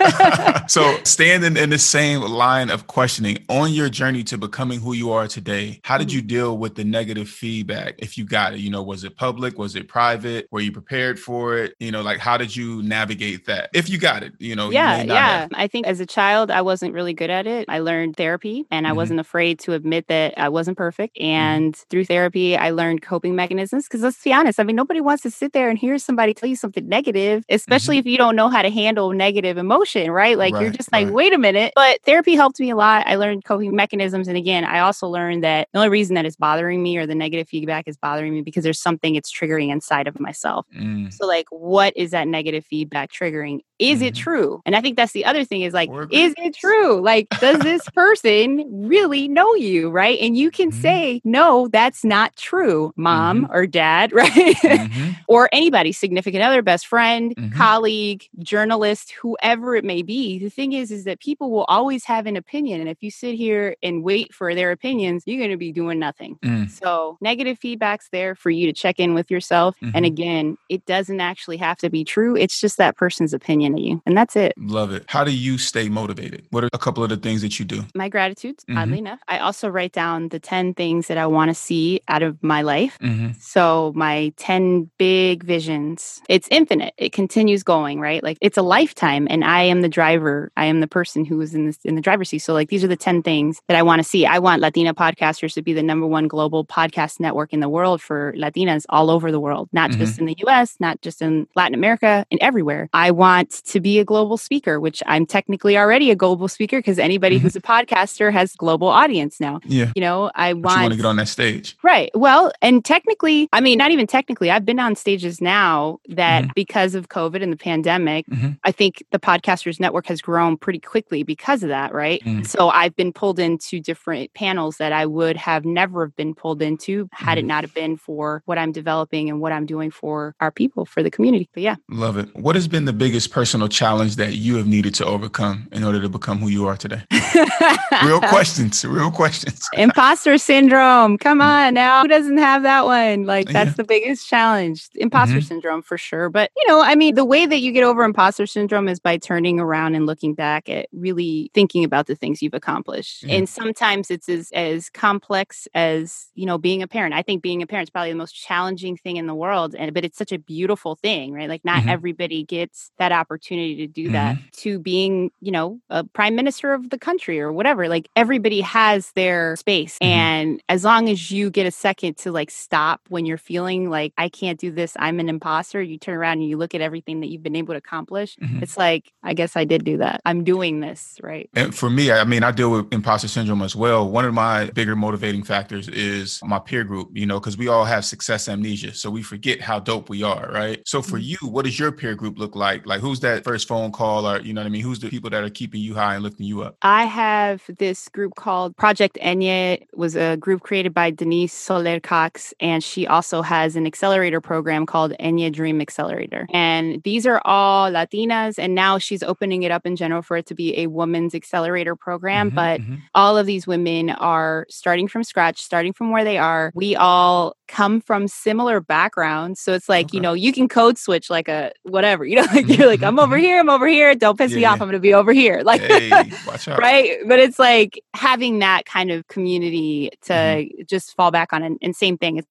[0.67, 4.93] so, staying in, in the same line of questioning on your journey to becoming who
[4.93, 6.15] you are today, how did Mm-hmm.
[6.15, 8.60] you deal with the negative feedback if you got it?
[8.60, 9.57] You know, was it public?
[9.57, 10.47] Was it private?
[10.51, 11.75] Were you prepared for it?
[11.79, 13.69] You know, like how did you navigate that?
[13.73, 15.49] If you got it, you know, yeah not yeah have.
[15.53, 18.88] i think as a child i wasn't really good at it i learned therapy and
[18.88, 18.95] i Mhm.
[18.95, 21.25] wasn't afraid to admit that i wasn't perfect Mm-hmm.
[21.25, 25.23] and through therapy i learned coping mechanisms because let's be honest i mean nobody wants
[25.23, 28.49] to sit there and hear somebody tell you something negative especially if you don't know
[28.49, 30.77] how to handle negative emotion right like you're Mm-hmm.
[30.77, 31.13] Just like right.
[31.13, 34.63] wait a minute but therapy helped me a lot i learned coping mechanisms and again
[34.65, 37.88] i also learned that the only reason that it's bothering me or the negative feedback
[37.88, 41.93] is bothering me because there's something it's triggering inside of myself Mm, so, like, what
[41.95, 43.60] is that negative feedback triggering?
[43.82, 44.17] Is it Mhm.
[44.17, 44.62] true?
[44.65, 47.02] And I think that's the other thing is like, is it true?
[47.02, 49.89] Like, does this person really know you?
[49.89, 50.20] Right.
[50.22, 50.82] And you can Mhm.
[50.82, 54.30] say, no, that's not true, mom or dad, right?
[54.56, 55.15] mhm.
[55.28, 57.54] or anybody, significant other, best friend, Mhm.
[57.54, 60.38] colleague, journalist, whoever it may be.
[60.39, 62.80] The thing is, is that people will always have an opinion.
[62.82, 65.98] And if you sit here and wait for their opinions, you're going to be doing
[66.00, 66.38] nothing.
[66.44, 66.70] Mm.
[66.70, 69.76] So negative feedback's there for you to check in with yourself.
[69.94, 72.36] And again, it doesn't actually have to be true.
[72.36, 74.01] It's just that person's opinion you.
[74.05, 74.53] And that's it.
[74.57, 75.05] Love it.
[75.07, 76.45] How do you stay motivated?
[76.51, 77.84] What are a couple of the things that you do?
[77.95, 78.77] My gratitudes, Mhm.
[78.77, 79.19] oddly enough.
[79.27, 82.62] I also write down the 10 things that I want to see out of my
[82.62, 82.97] life.
[83.01, 83.31] Mm-hmm.
[83.39, 86.93] So my 10 big visions, it's infinite.
[86.97, 88.23] It continues going, right?
[88.23, 90.51] Like it's a lifetime and I am the driver.
[90.57, 92.39] I am the person who is in this in the driver's seat.
[92.39, 94.25] So like these are the 10 things that I want to see.
[94.25, 98.01] I want Latina podcasters to be the number one global podcast network in the world
[98.01, 99.97] for Latinas all over the world, not Mhm.
[99.97, 102.89] just in the US, not just in Latin America and everywhere.
[102.93, 106.99] I want to be a global speaker, which I'm technically already a global speaker because
[106.99, 107.41] anybody Mhm.
[107.41, 109.59] who's a podcaster has global audience now.
[109.65, 109.91] Yeah.
[109.95, 111.75] You know, I But want want to get on that stage.
[111.83, 112.09] Right.
[112.13, 116.53] Well, and technically, I mean, not even technically, I've been on stages now that Mhm.
[116.55, 118.57] because of COVID and the pandemic, Mhm.
[118.63, 122.21] I think the Podcasters Network has grown pretty quickly because of that, right?
[122.25, 122.45] Mm.
[122.47, 126.61] So I've been pulled into different panels that I would have never have been pulled
[126.61, 127.47] into had it Mhm.
[127.47, 131.01] not have been for what I'm developing and what I'm doing for our people, for
[131.03, 131.49] the community.
[131.53, 131.75] But yeah.
[131.89, 132.29] Love it.
[132.35, 135.99] What has been the biggest personal challenge that you have needed to overcome in order
[135.99, 137.01] to become who you are today?
[138.06, 138.86] Real questions.
[138.86, 139.67] Real questions.
[139.73, 141.17] Imposter syndrome.
[141.17, 142.04] Come on now.
[142.04, 143.25] Who doesn't have that one?
[143.25, 143.63] Like, that's Yeah.
[143.71, 143.75] Mm-hmm.
[143.77, 144.89] the biggest challenge.
[144.93, 146.30] Imposter syndrome for sure.
[146.30, 149.17] But, you know, I mean, the way that you get over imposter syndrome is by
[149.17, 153.23] turning around and looking back at really thinking about the things you've accomplished.
[153.23, 153.38] Yeah.
[153.38, 157.15] And sometimes it's as, as complex as, you know, being a parent.
[157.15, 159.73] I think being a parent is probably the most challenging thing in the world.
[159.75, 161.49] And, but it's such a beautiful thing, right?
[161.49, 161.89] Like, not Mhm.
[161.89, 164.41] everybody gets that opportunity to do that Mm-hmm.
[164.58, 167.88] to being, you know, a prime minister of the country or whatever.
[167.89, 169.98] Like everybody has their space.
[170.02, 170.06] Mhm.
[170.08, 174.13] And as long as you get a second to like stop when you're feeling like,
[174.17, 177.22] I can't do this, I'm an imposter, you turn around and you look at everything
[177.22, 178.36] that you've been able to accomplish.
[178.38, 178.62] Mhm.
[178.62, 180.22] It's like, I guess I did do that.
[180.26, 181.50] I'm doing this, right?
[181.56, 184.10] And for me, I mean, I deal with imposter syndrome as well.
[184.10, 187.86] One of my bigger motivating factors is my peer group, you know, because we all
[187.86, 188.94] have success amnesia.
[188.94, 190.82] So we forget how dope we are, right?
[190.86, 192.86] So for you, what does your peer group look like?
[192.86, 194.81] Like, who's that first phone call or, you know what I mean?
[194.84, 196.77] Who's the people that are keeping you high and lifting you up?
[196.81, 199.81] I have this group called Project Enye.
[199.81, 204.41] It was a group created by Denise Soler Cox, and she also has an accelerator
[204.41, 206.45] program called Enye Dream Accelerator.
[206.53, 210.45] And these are all Latinas, and now she's opening it up in general for it
[210.47, 212.51] to be a women's accelerator program.
[212.51, 212.99] Mhm, But mhm.
[213.15, 216.71] all of these women are starting from scratch, starting from where they are.
[216.75, 219.62] We all come from similar backgrounds.
[219.62, 222.67] So it's like, you know, you can code switch like a whatever, you know, like
[222.67, 223.41] you're like, I'm over mhm.
[223.41, 224.15] here, I'm over here.
[224.15, 224.82] Don't piss me off.
[224.82, 225.62] I'm going to be over here.
[225.71, 226.80] Like, hey, watch out.
[226.80, 230.84] right but it's like having that kind of community to Mm-hmm.
[230.88, 232.41] just fall back on and, and same thing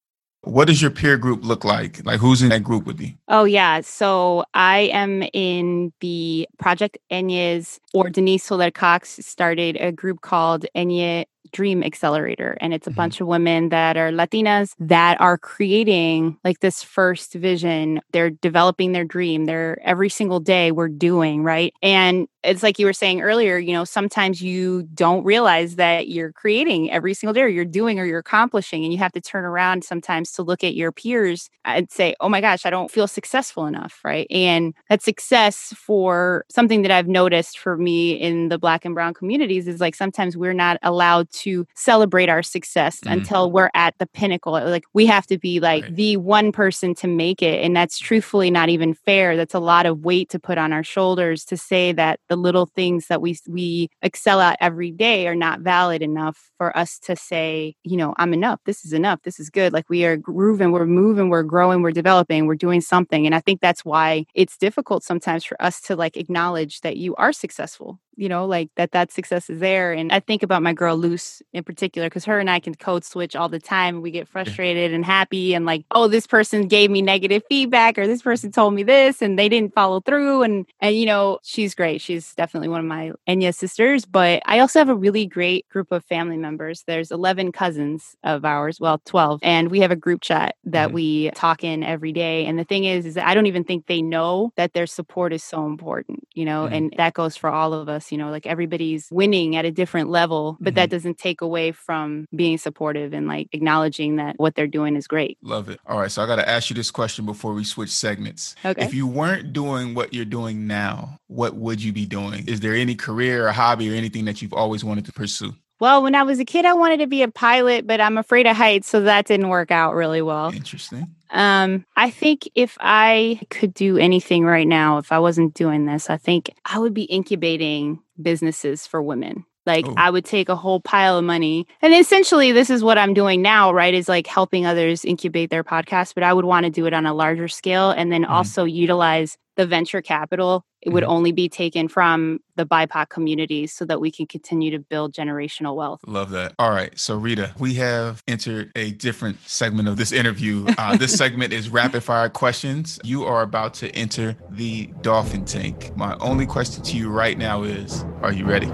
[0.43, 2.03] What does your peer group look like?
[2.05, 3.13] Like, who's in that group with you?
[3.27, 9.91] oh yeah so i am in the project enye's or denise soler cox started a
[9.91, 12.57] group called enye Dream Accelerator.
[12.61, 12.95] And it's a Mhm.
[12.95, 18.01] bunch of women that are Latinas that are creating like this first vision.
[18.11, 19.45] They're developing their dream.
[19.45, 21.73] They're every single day we're doing, right?
[21.81, 26.31] And it's like you were saying earlier, you know, sometimes you don't realize that you're
[26.31, 28.83] creating every single day or you're doing or you're accomplishing.
[28.83, 32.29] And you have to turn around sometimes to look at your peers and say, oh
[32.29, 34.25] my gosh, I don't feel successful enough, right?
[34.31, 39.13] And that success for something that I've noticed for me in the black and brown
[39.13, 43.11] communities is like sometimes we're not allowed to celebrate our success Mhm.
[43.13, 44.53] until we're at the pinnacle.
[44.53, 45.95] Like we have to be like Right.
[45.95, 47.63] the one person to make it.
[47.63, 49.35] And that's truthfully not even fair.
[49.37, 52.65] That's a lot of weight to put on our shoulders to say that the little
[52.65, 57.15] things that we we excel at every day are not valid enough for us to
[57.15, 58.59] say, you know, I'm enough.
[58.65, 59.19] This is enough.
[59.23, 59.73] This is good.
[59.73, 63.25] Like we are grooving, we're moving, we're growing, we're developing, we're doing something.
[63.25, 67.15] And I think that's why it's difficult sometimes for us to like acknowledge that you
[67.15, 70.73] are successful you know like that that success is there and i think about my
[70.73, 74.11] girl luce in particular because her and i can code switch all the time we
[74.11, 78.21] get frustrated and happy and like oh this person gave me negative feedback or this
[78.21, 81.99] person told me this and they didn't follow through and and you know she's great
[81.99, 85.91] she's definitely one of my enye sisters but i also have a really great group
[85.91, 90.21] of family members there's 11 cousins of ours well 12 and we have a group
[90.21, 90.93] chat that Mhm.
[90.93, 93.87] we talk in every day and the thing is is that i don't even think
[93.87, 96.71] they know that their support is so important you know Mhm.
[96.77, 100.09] and that goes for all of us you know like everybody's winning at a different
[100.09, 100.95] level but that mm-hmm.
[100.95, 105.37] doesn't take away from being supportive and like acknowledging that what they're doing is great
[105.43, 105.79] Love it.
[105.85, 108.55] All right, so I got to ask you this question before we switch segments.
[108.63, 108.83] Okay.
[108.83, 112.47] If you weren't doing what you're doing now, what would you be doing?
[112.47, 115.55] Is there any career or hobby or anything that you've always wanted to pursue?
[115.81, 118.47] Well when i was a kid i wanted to be a pilot but i'm afraid
[118.47, 121.13] of heights so that didn't work out really well Interesting.
[121.31, 126.09] Um, I think if I could do anything right now, if I wasn't doing this,
[126.09, 129.45] I think I would be incubating businesses for women.
[129.65, 129.93] Like Oh.
[129.97, 131.67] I would take a whole pile of money.
[131.81, 133.93] And essentially this is what I'm doing now, right?
[133.93, 137.05] Is like helping others incubate their podcast, but I would want to do it on
[137.05, 138.29] a larger scale and then Mhm.
[138.29, 140.63] also utilize the venture capital.
[140.81, 141.09] It would Mhm.
[141.09, 145.75] only be taken from the BIPOC communities so that we can continue to build generational
[145.75, 145.99] wealth.
[146.07, 146.53] Love that.
[146.57, 146.97] All right.
[146.97, 150.65] So, Rita, we have entered a different segment of this interview.
[150.79, 152.97] Uh, this segment is rapid fire questions.
[153.03, 155.91] You are about to enter the dolphin tank.
[155.95, 158.67] My only question to you right now is Are you ready?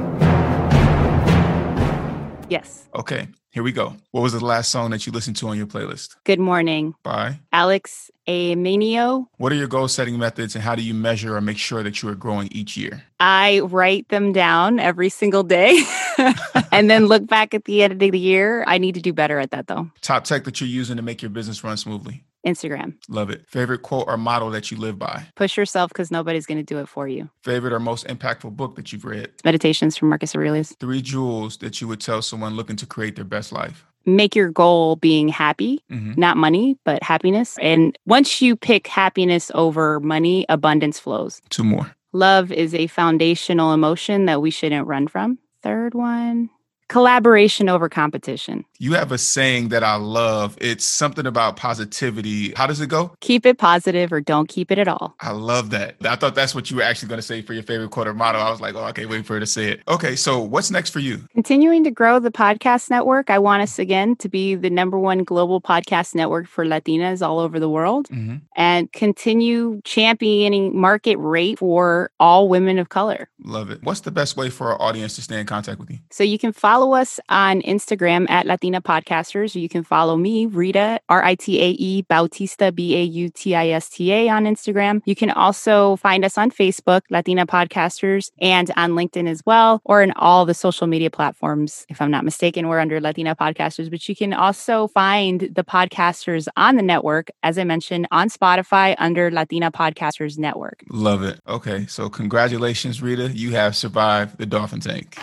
[2.49, 2.87] Yes.
[2.95, 3.27] Okay.
[3.57, 3.95] Here we go.
[4.11, 6.15] What was the last song that you listened to on your playlist?
[6.25, 6.93] Good morning.
[7.01, 7.39] Bye.
[7.51, 9.25] Alex Amanio.
[9.37, 12.03] What are your goal setting methods and how do you measure or make sure that
[12.03, 13.03] you are growing each year?
[13.19, 15.81] I write them down every single day
[16.71, 18.63] and then look back at the end of the year.
[18.67, 19.89] I need to do better at that though.
[20.01, 22.23] Top tech that you're using to make your business run smoothly.
[22.45, 22.95] Instagram.
[23.09, 23.45] Love it.
[23.47, 25.27] Favorite quote or motto that you live by?
[25.35, 27.29] Push yourself because nobody's going to do it for you.
[27.41, 29.31] Favorite or most impactful book that you've read?
[29.43, 30.75] Meditations from Marcus Aurelius.
[30.79, 33.85] Three jewels that you would tell someone looking to create their best life.
[34.05, 37.57] Make your goal being happy, hmm not money, but happiness.
[37.61, 41.41] And once you pick happiness over money, abundance flows.
[41.49, 41.93] Two more.
[42.13, 45.37] Love is a foundational emotion that we shouldn't run from.
[45.61, 46.49] Third one,
[46.87, 48.65] collaboration over competition.
[48.79, 50.57] You have a saying that I love.
[50.61, 52.53] It's something about positivity.
[52.53, 53.15] How does it go?
[53.21, 55.15] Keep it positive or don't keep it at all.
[55.19, 55.95] I love that.
[56.03, 58.37] I thought that's what you were actually going to say for your favorite quarter motto.
[58.37, 59.81] I was like, oh, I can't wait for her to say it.
[59.87, 61.27] Okay, so what's next for you?
[61.33, 65.23] Continuing to grow the podcast network, I want us again to be the number one
[65.23, 71.59] global podcast network for Latinas all over the world hmm and continue championing market rate
[71.59, 73.29] for all women of color.
[73.43, 73.81] Love it.
[73.83, 75.99] What's the best way for our audience to stay in contact with you?
[76.09, 79.59] So you can follow us on Instagram at Latina Podcasters.
[79.59, 83.55] You can follow me, Rita, R I T A E Bautista, B A U T
[83.55, 85.01] I S T A on Instagram.
[85.05, 90.01] You can also find us on Facebook, Latina Podcasters, and on LinkedIn as well, or
[90.01, 91.85] in all the social media platforms.
[91.89, 96.47] If I'm not mistaken, we're under Latina Podcasters, but you can also find the podcasters
[96.55, 100.83] on the network, as I mentioned, on Spotify under Latina Podcasters Network.
[100.89, 101.39] Love it.
[101.47, 103.29] Okay, so congratulations, Rita.
[103.29, 105.17] You have survived the dolphin tank.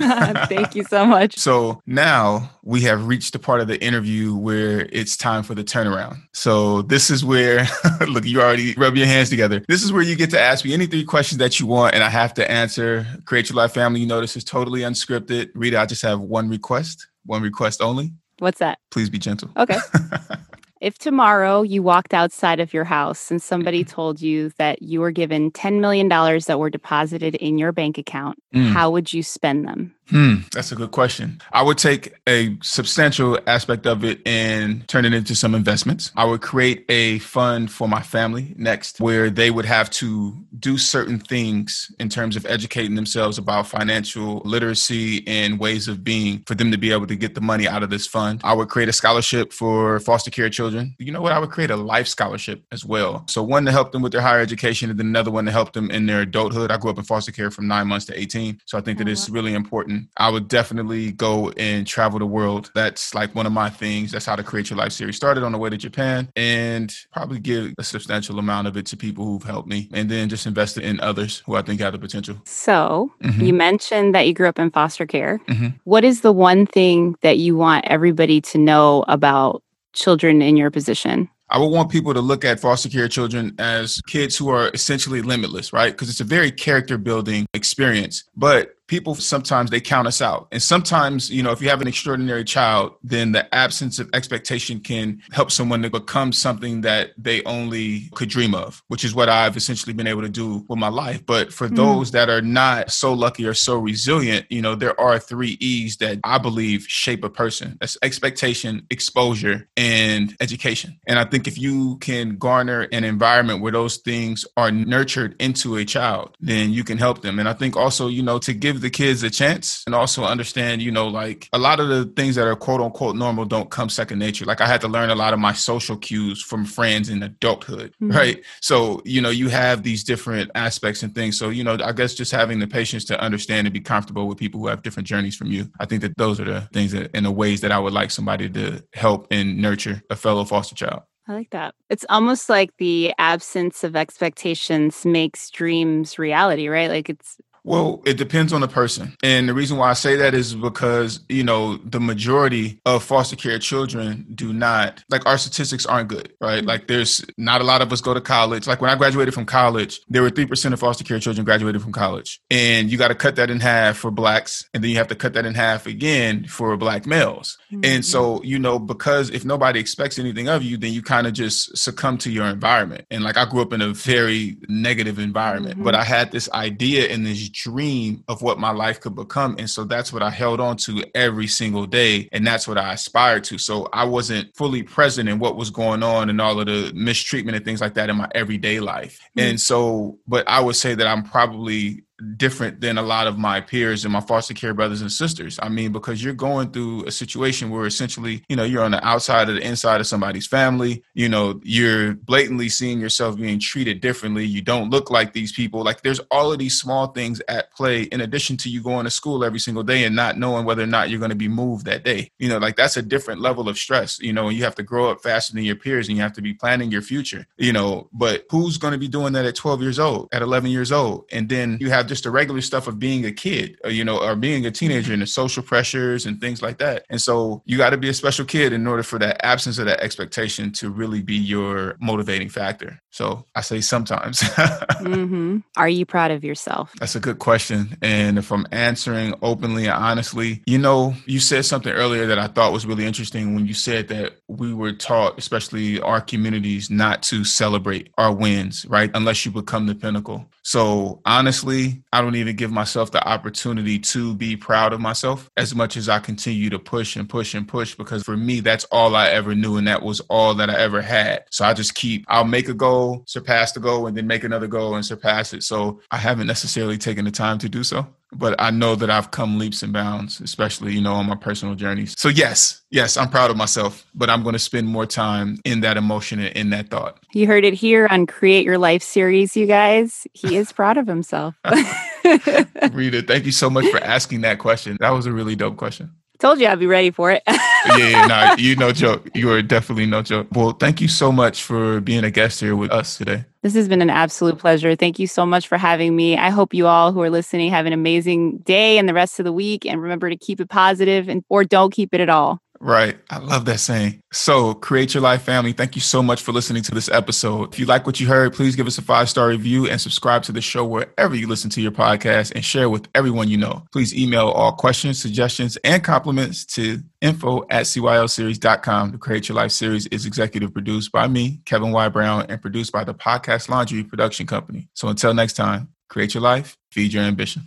[0.47, 1.37] Thank you so much.
[1.37, 5.63] So now we have reached the part of the interview where it's time for the
[5.63, 6.21] turnaround.
[6.33, 7.67] So this is where,
[8.07, 9.63] look, you already rub your hands together.
[9.67, 12.03] This is where you get to ask me any three questions that you want, and
[12.03, 13.05] I have to answer.
[13.25, 15.49] Create Your Life Family, you know, this is totally unscripted.
[15.55, 18.13] Rita, I just have one request, one request only.
[18.39, 18.79] What's that?
[18.89, 19.49] Please be gentle.
[19.57, 19.77] Okay.
[20.81, 25.11] If tomorrow you walked outside of your house and somebody told you that you were
[25.11, 28.71] given $10 million that were deposited in your bank account, Mm.
[28.73, 29.93] how would you spend them?
[30.09, 31.41] Hmm, that's a good question.
[31.53, 36.11] I would take a substantial aspect of it and turn it into some investments.
[36.17, 40.77] I would create a fund for my family next where they would have to do
[40.77, 46.55] certain things in terms of educating themselves about financial literacy and ways of being for
[46.55, 48.41] them to be able to get the money out of this fund.
[48.43, 50.93] I would create a scholarship for foster care children.
[50.99, 51.31] You know what?
[51.31, 53.23] I would create a life scholarship as well.
[53.29, 55.71] So one to help them with their higher education and then another one to help
[55.71, 56.69] them in their adulthood.
[56.69, 58.59] I grew up in foster care from nine months to 18.
[58.65, 60.00] So I think that it's really important.
[60.17, 62.71] I would definitely go and travel the world.
[62.75, 64.11] That's like one of my things.
[64.11, 67.39] That's how the Create Your Life series started on the way to Japan and probably
[67.39, 70.77] give a substantial amount of it to people who've helped me and then just invest
[70.77, 72.37] it in others who I think have the potential.
[72.45, 73.45] So, Mhm.
[73.47, 75.39] you mentioned that you grew up in foster care.
[75.47, 75.75] Mhm.
[75.83, 80.71] What is the one thing that you want everybody to know about children in your
[80.71, 81.29] position?
[81.53, 85.21] I would want people to look at foster care children as kids who are essentially
[85.21, 85.91] limitless, right?
[85.91, 88.23] Because it's a very character building experience.
[88.37, 90.49] But people sometimes they count us out.
[90.51, 94.81] And sometimes, you know, if you have an extraordinary child, then the absence of expectation
[94.81, 99.29] can help someone to become something that they only could dream of, which is what
[99.29, 101.25] I've essentially been able to do with my life.
[101.25, 101.77] But for Mm.
[101.77, 105.95] those that are not so lucky or so resilient, you know, there are three E's
[105.97, 107.77] that I believe shape a person.
[107.79, 110.97] That's expectation, exposure, and education.
[111.07, 115.77] And I think if you can garner an environment where those things are nurtured into
[115.77, 117.39] a child, then you can help them.
[117.39, 120.81] And I think also, you know, to give the kids a chance and also understand,
[120.81, 123.89] you know, like a lot of the things that are quote unquote normal don't come
[123.89, 124.45] second nature.
[124.45, 127.93] Like I had to learn a lot of my social cues from friends in adulthood,
[128.01, 128.13] Mhm.
[128.15, 128.43] right?
[128.61, 131.37] So, you know, you have these different aspects and things.
[131.37, 134.37] So, you know, I guess just having the patience to understand and be comfortable with
[134.37, 135.69] people who have different journeys from you.
[135.79, 138.11] I think that those are the things that in the ways that I would like
[138.11, 141.03] somebody to help and nurture a fellow foster child.
[141.27, 141.75] I like that.
[141.89, 146.89] It's almost like the absence of expectations makes dreams reality, right?
[146.89, 149.15] Like it's Well, it depends on the person.
[149.21, 153.35] And the reason why I say that is because, you know, the majority of foster
[153.35, 156.65] care children do not, like, our statistics aren't good, right?
[156.65, 158.65] Like, there's not a lot of us go to college.
[158.65, 161.91] Like, when I graduated from college, there were 3% of foster care children graduated from
[161.91, 162.41] college.
[162.49, 164.67] And you got to cut that in half for blacks.
[164.73, 167.57] And then you have to cut that in half again for black males.
[167.83, 171.33] And so, you know, because if nobody expects anything of you, then you kind of
[171.33, 173.05] just succumb to your environment.
[173.11, 175.83] And like I grew up in a very negative environment, Mhm.
[175.83, 179.55] but I had this idea and this dream of what my life could become.
[179.59, 182.29] And so that's what I held on to every single day.
[182.31, 183.57] And that's what I aspired to.
[183.57, 187.55] So I wasn't fully present in what was going on and all of the mistreatment
[187.55, 189.19] and things like that in my everyday life.
[189.37, 189.49] Mm.
[189.49, 192.03] And so, but I would say that I'm probably
[192.37, 195.59] different than a lot of my peers and my foster care brothers and sisters.
[195.61, 199.05] I mean, because you're going through a situation where essentially, you know, you're on the
[199.05, 201.03] outside of the inside of somebody's family.
[201.13, 204.45] You know, you're blatantly seeing yourself being treated differently.
[204.45, 205.83] You don't look like these people.
[205.83, 209.11] Like there's all of these small things at play in addition to you going to
[209.11, 211.85] school every single day and not knowing whether or not you're going to be moved
[211.85, 212.29] that day.
[212.39, 215.09] You know, like that's a different level of stress, you know, you have to grow
[215.09, 218.09] up faster than your peers and you have to be planning your future, you know,
[218.13, 221.25] but who's going to be doing that at 12 years old, at 11 years old?
[221.31, 224.21] And then you have just the regular stuff of being a kid, or, you know,
[224.21, 227.05] or being a teenager and the social pressures and things like that.
[227.09, 229.85] And so you got to be a special kid in order for that absence of
[229.85, 232.99] that expectation to really be your motivating factor.
[233.11, 234.41] So I say sometimes.
[234.99, 236.93] hmm Are you proud of yourself?
[236.99, 237.97] That's a good question.
[238.01, 242.47] And if I'm answering openly and honestly, you know, you said something earlier that I
[242.47, 247.21] thought was really interesting when you said that we were taught, especially our communities, not
[247.23, 249.11] to celebrate our wins, right?
[249.13, 250.45] Unless you become the pinnacle.
[250.63, 255.73] So honestly, I don't even give myself the opportunity to be proud of myself as
[255.75, 259.15] much as I continue to push and push and push because for me, that's all
[259.15, 259.77] I ever knew.
[259.77, 261.43] And that was all that I ever had.
[261.49, 264.67] So I just keep, I'll make a goal, surpass the goal, and then make another
[264.67, 265.63] goal and surpass it.
[265.63, 268.07] So I haven't necessarily taken the time to do so.
[268.33, 271.75] But I know that I've come leaps and bounds, especially, you know, on my personal
[271.75, 272.15] journeys.
[272.17, 275.81] So yes, yes, I'm proud of myself, but I'm going to spend more time in
[275.81, 277.19] that emotion and in that thought.
[277.33, 280.25] You heard it here on Create Your Life series, you guys.
[280.33, 281.55] He is proud of himself.
[281.63, 284.95] Rita, thank you so much for asking that question.
[285.01, 286.11] That was a really dope question.
[286.41, 287.43] Told you I'd be ready for it.
[287.47, 289.29] yeah, yeah, no, you no joke.
[289.35, 290.47] You are definitely no joke.
[290.51, 293.45] Well, thank you so much for being a guest here with us today.
[293.61, 294.95] This has been an absolute pleasure.
[294.95, 296.35] Thank you so much for having me.
[296.35, 299.45] I hope you all who are listening have an amazing day and the rest of
[299.45, 299.85] the week.
[299.85, 302.59] And remember to keep it positive and or don't keep it at all.
[302.81, 303.19] Right.
[303.29, 304.21] I love that saying.
[304.33, 307.71] So, Create Your Life family, thank you so much for listening to this episode.
[307.73, 310.41] If you like what you heard, please give us a five star review and subscribe
[310.43, 313.83] to the show wherever you listen to your podcast and share with everyone you know.
[313.91, 319.11] Please email all questions, suggestions, and compliments to info at cylseries.com.
[319.11, 322.09] The Create Your Life series is executive produced by me, Kevin Y.
[322.09, 324.89] Brown, and produced by the Podcast Laundry Production Company.
[324.95, 327.61] So, until next time, create your life, feed your ambition.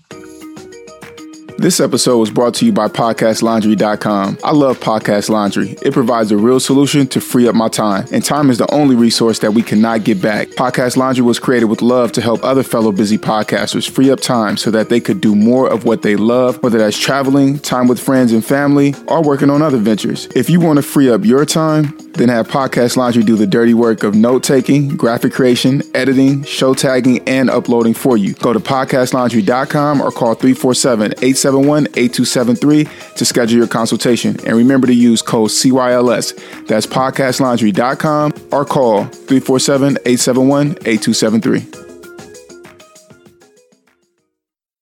[1.64, 4.40] This episode was brought to you by PodcastLaundry.com.
[4.44, 5.70] I love Podcast Laundry.
[5.80, 8.94] It provides a real solution to free up my time, and time is the only
[8.94, 10.48] resource that we cannot get back.
[10.48, 14.58] Podcast Laundry was created with love to help other fellow busy podcasters free up time
[14.58, 17.98] so that they could do more of what they love, whether that's traveling, time with
[17.98, 20.28] friends and family, or working on other ventures.
[20.36, 23.74] If you want to free up your time, then have Podcast Laundry do the dirty
[23.74, 28.34] work of note taking, graphic creation, editing, show tagging, and uploading for you.
[28.34, 31.14] Go to podcastlaundry.com or call 347
[31.55, 34.36] 871 8273 to schedule your consultation.
[34.46, 36.66] And remember to use code CYLS.
[36.66, 41.84] That's podcastlaundry.com or call 347 871 8273.